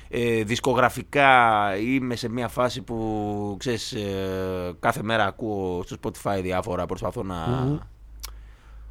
ε, 0.09 0.42
δισκογραφικά 0.42 1.29
είμαι 1.77 2.16
σε 2.16 2.29
μια 2.29 2.49
φάση 2.49 2.83
που 2.83 3.57
ξέρεις, 3.59 3.92
ε, 3.92 4.73
κάθε 4.81 5.03
μέρα 5.03 5.25
ακούω 5.25 5.83
στο 5.87 5.97
Spotify 6.03 6.38
διάφορα, 6.42 6.87
προσπαθώ 6.87 7.23
να, 7.23 7.35
Μμμ. 7.35 7.77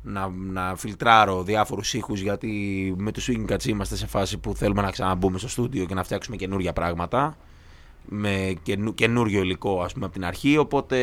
Να, 0.08 0.30
να 0.30 0.76
φιλτράρω 0.76 1.44
διάφορους 1.44 1.94
ήχους 1.94 2.20
γιατί 2.22 2.94
με 2.98 3.12
το 3.12 3.22
Swing 3.28 3.52
Cats 3.52 3.66
είμαστε 3.66 3.96
σε 3.96 4.08
φάση 4.08 4.38
που 4.38 4.56
θέλουμε 4.56 4.82
να 4.82 4.92
ξαναμπούμε 4.92 5.38
στο 5.38 5.48
στούντιο 5.48 5.86
και 5.86 5.94
να 5.94 6.04
φτιάξουμε 6.04 6.36
καινούργια 6.36 6.74
πράγματα 6.74 7.38
με 8.10 8.54
καινου, 8.64 8.94
καινούριο 8.94 9.42
υλικό 9.42 9.82
ας 9.82 9.94
πούμε 9.94 10.06
από 10.06 10.14
την 10.14 10.26
αρχή 10.26 10.58
οπότε 10.58 10.98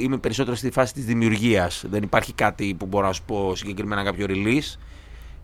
είμαι 0.00 0.16
περισσότερο 0.18 0.56
στη 0.56 0.70
φάση 0.70 0.94
της 0.94 1.04
δημιουργίας. 1.04 1.84
Δεν 1.90 2.02
υπάρχει 2.02 2.32
κάτι 2.32 2.74
που 2.78 2.86
μπορώ 2.86 3.06
να 3.06 3.12
σου 3.12 3.22
πω 3.26 3.54
συγκεκριμένα 3.54 4.04
κάποιο 4.04 4.26
release 4.28 4.78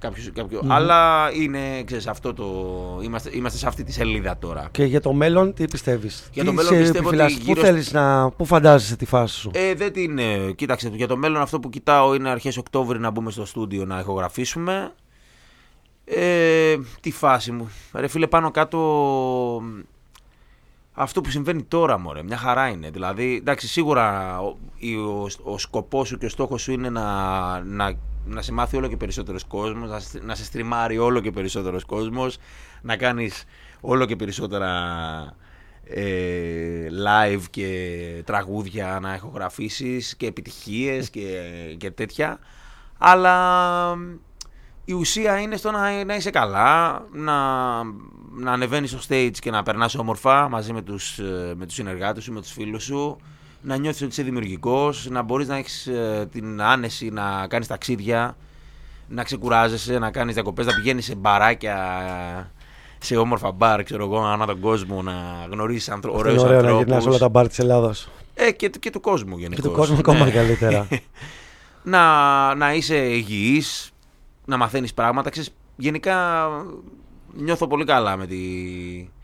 κάποιο, 0.08 0.32
κάποιο, 0.34 0.62
αλλά 0.68 1.30
είναι 1.32 1.82
ξέρεις, 1.84 2.06
αυτό 2.06 2.34
το, 2.34 2.44
είμαστε, 3.02 3.30
είμαστε 3.32 3.58
σε 3.58 3.66
αυτή 3.66 3.84
τη 3.84 3.92
σελίδα 3.92 4.38
τώρα 4.38 4.68
Και 4.70 4.84
για 4.84 5.00
το 5.00 5.12
μέλλον, 5.12 5.54
τι 5.54 5.64
πιστεύεις; 5.64 6.28
Για 6.32 6.44
το 6.44 6.52
μέλλον 6.52 6.78
πιστεύω 6.78 7.08
ότι 7.08 7.16
Πού 7.16 7.40
γύρω 7.42 7.60
θέλεις 7.62 7.92
να. 7.92 8.30
Πού 8.30 8.44
φαντάζεσαι 8.44 8.96
τη 8.96 9.04
φάση 9.06 9.38
σου; 9.38 9.50
Ε, 9.54 9.74
δεν 9.74 9.92
την. 9.92 10.18
ε, 10.18 10.52
Κοίταξε, 10.56 10.90
για 10.94 11.06
το 11.06 11.16
μέλλον 11.16 11.40
αυτό 11.42 11.60
που 11.60 11.68
κοιτάω 11.70 12.14
είναι 12.14 12.28
αρχές 12.30 12.56
Οκτώβρη 12.56 12.98
να 12.98 13.10
μπούμε 13.10 13.30
στο 13.30 13.44
στούντιο 13.44 13.84
να 13.84 13.98
ηχογραφήσουμε. 13.98 14.92
Ε, 16.04 16.76
τι 17.00 17.10
φάση 17.10 17.52
μου. 17.52 17.70
Ρε 17.92 18.06
φίλε, 18.08 18.26
πάνω 18.26 18.50
κάτω. 18.50 18.78
Αυτό 20.92 21.20
που 21.20 21.30
συμβαίνει 21.30 21.62
τώρα, 21.62 21.98
μωρέ, 21.98 22.22
μια 22.22 22.36
χαρά 22.36 22.68
είναι. 22.68 22.90
Δηλαδή, 22.90 23.36
εντάξει, 23.40 23.68
σίγουρα 23.68 24.38
ο, 24.40 24.56
η- 24.76 24.94
ο, 24.96 25.28
ο 25.42 25.58
σκοπός 25.58 26.08
σου 26.08 26.18
και 26.18 26.26
ο 26.26 26.28
στόχος 26.28 26.62
σου 26.62 26.72
είναι 26.72 26.90
να, 26.90 27.02
να, 27.60 27.92
να 28.24 28.42
σε 28.42 28.52
μάθει 28.52 28.76
όλο 28.76 28.88
και 28.88 28.96
περισσότερος 28.96 29.44
κόσμος, 29.44 29.90
να, 29.90 30.00
σε- 30.00 30.20
να 30.22 30.34
σε 30.34 30.44
στριμάρει 30.44 30.98
όλο 30.98 31.20
και 31.20 31.30
περισσότερος 31.30 31.84
κόσμος, 31.84 32.36
να 32.82 32.96
κάνεις 32.96 33.44
όλο 33.80 34.04
και 34.06 34.16
περισσότερα 34.16 34.70
ε, 35.84 36.88
live 37.06 37.42
και 37.50 38.22
τραγούδια 38.26 38.98
να 39.02 39.14
ηχογραφήσεις 39.14 40.16
και 40.16 40.26
επιτυχίες 40.26 41.10
και, 41.10 41.50
και 41.78 41.90
τέτοια. 41.90 42.38
Αλλά 42.98 43.96
η 44.84 44.92
ουσία 44.92 45.40
είναι 45.40 45.56
στο 45.56 45.70
να, 45.70 46.04
να 46.04 46.14
είσαι 46.14 46.30
καλά, 46.30 47.04
να, 47.12 47.34
να 48.34 48.52
ανεβαίνεις 48.52 48.90
στο 48.90 49.00
stage 49.08 49.30
και 49.38 49.50
να 49.50 49.62
περνάς 49.62 49.94
όμορφα 49.94 50.48
μαζί 50.48 50.72
με 50.72 50.82
τους, 50.82 51.18
ε, 51.18 51.54
με 51.56 51.66
τους 51.66 51.74
συνεργάτες 51.74 52.24
σου, 52.24 52.32
με 52.32 52.40
τους 52.40 52.52
φίλους 52.52 52.82
σου, 52.84 53.16
να 53.64 53.76
νιώθεις 53.76 54.02
ότι 54.02 54.10
είσαι 54.10 54.22
δημιουργικός, 54.22 55.08
να 55.10 55.22
μπορείς 55.22 55.48
να 55.48 55.56
έχεις 55.56 55.86
ε, 55.86 56.28
την 56.32 56.62
άνεση 56.62 57.10
να 57.10 57.46
κάνεις 57.48 57.66
ταξίδια, 57.66 58.36
να 59.08 59.22
ξεκουράζεσαι, 59.22 59.98
να 59.98 60.10
κάνεις 60.10 60.34
διακοπές, 60.34 60.66
να 60.66 60.74
πηγαίνεις 60.74 61.04
σε 61.04 61.14
μπαράκια, 61.14 62.52
σε 62.98 63.16
όμορφα 63.16 63.52
μπαρ, 63.52 63.82
ξέρω 63.82 64.04
εγώ, 64.04 64.24
ανά 64.24 64.46
τον 64.46 64.60
κόσμο, 64.60 65.02
να 65.02 65.12
γνωρίσεις 65.50 65.88
ανθρω... 65.88 66.10
Αυτό 66.10 66.22
ωραίους 66.22 66.42
είναι 66.42 66.48
ωραίο 66.48 66.60
να 66.60 66.68
ανθρώπους. 66.68 66.86
γυρνάς 66.86 67.06
όλα 67.06 67.18
τα 67.18 67.28
μπαρ 67.28 67.48
της 67.48 67.58
Ελλάδα. 67.58 67.94
Ε, 68.34 68.50
και, 68.50 68.68
και 68.68 68.90
του 68.90 69.00
κόσμου 69.00 69.38
γενικώ. 69.38 69.62
Και 69.62 69.68
του 69.68 69.74
κόσμου 69.74 69.96
ακόμα 69.98 70.30
καλύτερα. 70.30 70.88
να, 71.92 72.54
να 72.54 72.74
είσαι 72.74 72.96
υγιής, 72.96 73.90
να 74.44 74.56
μαθαίνεις 74.56 74.94
πράγματα. 74.94 75.30
Ξέρεις, 75.30 75.50
γενικά 75.76 76.48
νιώθω 77.32 77.66
πολύ 77.66 77.84
καλά 77.84 78.16
με 78.16 78.26
τη, 78.26 78.36
με 78.36 79.06
τη 79.06 79.23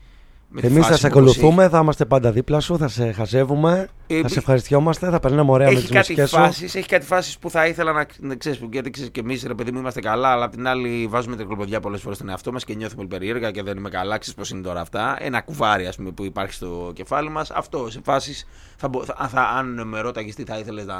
Εμείς 0.61 0.85
θα 0.85 0.91
φάση 0.91 0.99
σε 0.99 1.07
μου, 1.07 1.13
όπως 1.17 1.31
ακολουθούμε, 1.35 1.69
θα 1.69 1.79
είμαστε 1.79 2.05
πάντα 2.05 2.31
δίπλα 2.31 2.59
σου, 2.59 2.77
θα 2.77 2.87
σε 2.87 3.11
χαζεύουμε, 3.11 3.89
Ε, 4.07 4.21
θα 4.21 4.27
σε 4.27 4.39
ευχαριστιόμαστε, 4.39 5.09
θα 5.09 5.19
περνάμε 5.19 5.51
ωραία 5.51 5.67
με 5.67 5.73
έχει 5.73 5.81
τις 5.81 5.89
κάτι, 5.91 5.97
μουσικές 6.11 6.29
σου. 6.29 6.35
φάσεις, 6.35 6.75
έχει 6.75 6.87
κάτι 6.87 7.05
φάσεις 7.05 7.37
που 7.37 7.49
θα 7.49 7.67
ήθελα 7.67 7.91
να, 7.91 8.05
να 8.19 8.35
ξέρεις, 8.35 8.57
που- 8.59 8.69
γιατί 8.71 8.89
ξέρεις 8.89 9.11
και 9.11 9.19
εμείς 9.19 9.43
ρε 9.47 9.53
παιδί 9.53 9.71
μου 9.71 9.79
είμαστε 9.79 9.99
καλά, 9.99 10.27
αλλά 10.29 10.45
απ' 10.45 10.51
την 10.51 10.67
άλλη 10.67 11.07
βάζουμε 11.09 11.35
τρικλοποδιά 11.35 11.79
πολλές 11.79 12.01
φορές 12.01 12.17
στον 12.17 12.29
εαυτό 12.29 12.51
μας 12.51 12.63
και 12.63 12.73
νιώθουμε 12.75 12.95
πολύ 13.05 13.19
περίεργα 13.19 13.51
και 13.51 13.63
δεν 13.63 13.77
είμαι 13.77 13.89
καλά, 13.89 14.17
ξέρεις 14.17 14.39
πώς 14.39 14.49
είναι 14.49 14.61
τώρα 14.61 14.81
αυτά. 14.81 15.15
Ένα 15.19 15.41
κουβάρι 15.41 15.85
ας 15.87 15.95
πούμε 15.95 16.11
που 16.11 16.23
υπάρχει 16.25 16.53
στο 16.53 16.91
κεφάλι 16.95 17.29
μας, 17.29 17.51
αυτό 17.51 17.87
σε 17.89 17.99
φάσεις, 18.03 18.47
θα, 18.77 18.87
μπο- 18.87 19.03
θα, 19.03 19.27
θα, 19.31 19.41
αν 19.41 19.87
με 19.87 19.99
ρώταγες 19.99 20.35
τι 20.35 20.43
θα 20.43 20.57
ήθελες 20.57 20.85
να 20.85 20.95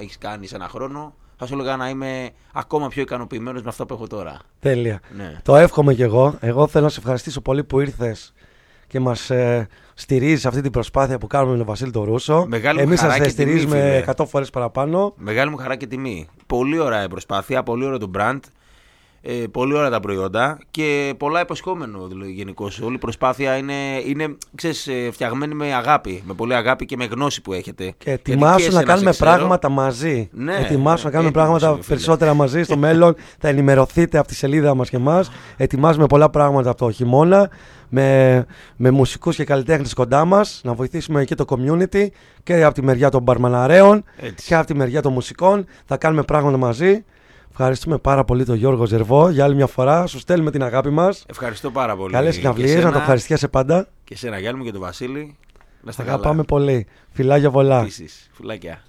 έχεις 0.00 0.18
κάνει 0.18 0.46
σε 0.46 0.54
ένα 0.54 0.68
χρόνο, 0.68 1.14
θα 1.38 1.46
σου 1.46 1.54
έλεγα 1.54 1.76
να 1.76 1.88
είμαι 1.88 2.30
ακόμα 2.52 2.88
πιο 2.88 3.02
ικανοποιημένος 3.02 3.62
με 3.62 3.68
αυτό 3.68 3.86
που 3.86 3.94
έχω 3.94 4.06
τώρα. 4.06 4.36
Τέλεια. 4.60 5.00
Ναι. 5.16 5.40
Το 5.42 5.56
εύχομαι 5.56 5.94
κι 5.94 6.02
εγώ. 6.02 6.36
Εγώ 6.40 6.66
θέλω 6.66 6.84
να 6.84 6.90
σε 6.90 6.98
ευχαριστήσω 7.00 7.40
πολύ 7.40 7.64
που 7.64 7.80
ήρθες 7.80 8.32
και 8.96 9.02
μας 9.02 9.30
ε, 9.30 9.68
στηρίζει 9.94 10.40
σε 10.40 10.48
αυτή 10.48 10.60
την 10.60 10.70
προσπάθεια 10.70 11.18
που 11.18 11.26
κάνουμε 11.26 11.50
με 11.52 11.56
τον 11.56 11.66
Βασίλη 11.66 11.90
τον 11.90 12.04
Ρούσο. 12.04 12.46
Μεγάλη 12.48 12.78
μου 12.78 12.84
Εμείς 12.84 13.00
χαρά 13.00 13.12
σα 13.12 13.18
και 13.18 13.24
τιμή, 13.24 13.50
στηρίζουμε 13.50 14.00
φίλε. 14.00 14.14
100 14.16 14.26
φορές 14.26 14.50
παραπάνω. 14.50 15.14
Μεγάλη 15.16 15.50
μου 15.50 15.56
χαρά 15.56 15.76
και 15.76 15.86
τιμή. 15.86 16.28
Πολύ 16.46 16.78
ωραία 16.78 17.04
η 17.04 17.08
προσπάθεια, 17.08 17.62
πολύ 17.62 17.84
ωραίο 17.84 17.98
το 17.98 18.10
brand, 18.14 18.38
ε, 19.28 19.46
πολύ 19.50 19.74
ωραία 19.74 19.90
τα 19.90 20.00
προϊόντα 20.00 20.58
και 20.70 21.14
πολλά 21.16 21.40
υποσχόμενο 21.40 22.06
δηλαδή, 22.06 22.32
γενικώς. 22.32 22.80
Όλη 22.80 22.94
η 22.94 22.98
προσπάθεια 22.98 23.56
είναι, 23.56 23.74
είναι 24.06 24.36
ξέρεις, 24.54 24.86
ε, 24.86 25.08
φτιαγμένη 25.12 25.54
με 25.54 25.74
αγάπη, 25.74 26.22
με 26.26 26.34
πολύ 26.34 26.54
αγάπη 26.54 26.86
και 26.86 26.96
με 26.96 27.04
γνώση 27.04 27.42
που 27.42 27.52
έχετε. 27.52 27.84
Και 27.84 27.94
Γιατί 28.10 28.32
ετοιμάσου 28.32 28.56
και 28.56 28.62
να 28.62 28.68
εσένα 28.68 28.82
κάνουμε 28.82 29.12
σε 29.12 29.22
ξέρω. 29.22 29.30
πράγματα 29.36 29.68
μαζί. 29.68 30.28
Ναι, 30.32 30.56
ετοιμάσου 30.56 31.06
ναι, 31.06 31.10
να 31.10 31.10
κάνουμε 31.10 31.28
έτοιμος 31.28 31.32
πράγματα 31.32 31.66
είμαι, 31.66 31.74
φίλε. 31.74 31.86
περισσότερα 31.86 32.34
μαζί 32.34 32.62
στο 32.62 32.76
μέλλον. 32.76 33.14
Θα 33.40 33.48
ενημερωθείτε 33.48 34.18
από 34.18 34.28
τη 34.28 34.34
σελίδα 34.34 34.74
μας 34.74 34.90
και 34.90 34.96
εμάς. 34.96 35.30
Ετοιμάζουμε 35.56 36.06
πολλά 36.06 36.30
πράγματα 36.30 36.70
από 36.70 36.78
το 36.78 36.90
χειμώνα. 36.90 37.50
Με, 37.88 38.46
με 38.76 38.90
μουσικούς 38.90 39.36
και 39.36 39.44
καλλιτέχνες 39.44 39.94
κοντά 39.94 40.24
μας. 40.24 40.60
Να 40.64 40.72
βοηθήσουμε 40.74 41.24
και 41.24 41.34
το 41.34 41.44
community 41.48 42.06
και 42.42 42.64
από 42.64 42.74
τη 42.74 42.82
μεριά 42.82 43.10
των 43.10 43.22
μπαρμαναρέων 43.22 44.04
Έτσι. 44.16 44.46
και 44.46 44.54
από 44.54 44.66
τη 44.66 44.74
μεριά 44.74 45.02
των 45.02 45.12
μουσικών. 45.12 45.66
Θα 45.84 45.96
κάνουμε 45.96 46.22
πράγματα 46.22 46.56
μαζί. 46.56 47.04
Ευχαριστούμε 47.58 47.98
πάρα 47.98 48.24
πολύ 48.24 48.44
τον 48.44 48.56
Γιώργο 48.56 48.86
Ζερβό 48.86 49.28
για 49.28 49.44
άλλη 49.44 49.54
μια 49.54 49.66
φορά. 49.66 50.06
Σου 50.06 50.18
στέλνουμε 50.18 50.50
την 50.50 50.62
αγάπη 50.62 50.90
μας. 50.90 51.24
Ευχαριστώ 51.28 51.70
πάρα 51.70 51.96
πολύ. 51.96 52.12
Καλές 52.12 52.34
και 52.34 52.40
συναυλίε, 52.40 52.72
να 52.72 52.78
εσένα, 52.78 52.92
το 52.92 52.98
ευχαριστιέσαι 52.98 53.48
πάντα. 53.48 53.88
Και 54.04 54.14
εσένα 54.14 54.38
Γιάννη 54.38 54.58
μου 54.58 54.64
και 54.64 54.72
τον 54.72 54.80
Βασίλη. 54.80 55.36
Να 55.82 55.90
είστε 55.90 56.02
καλά. 56.02 56.14
Αγαπάμε 56.14 56.42
πολύ. 56.42 56.86
Φιλάκια 57.10 57.50
πολλά. 57.50 57.80
Επίσης. 57.80 58.30
Φιλάκια. 58.32 58.82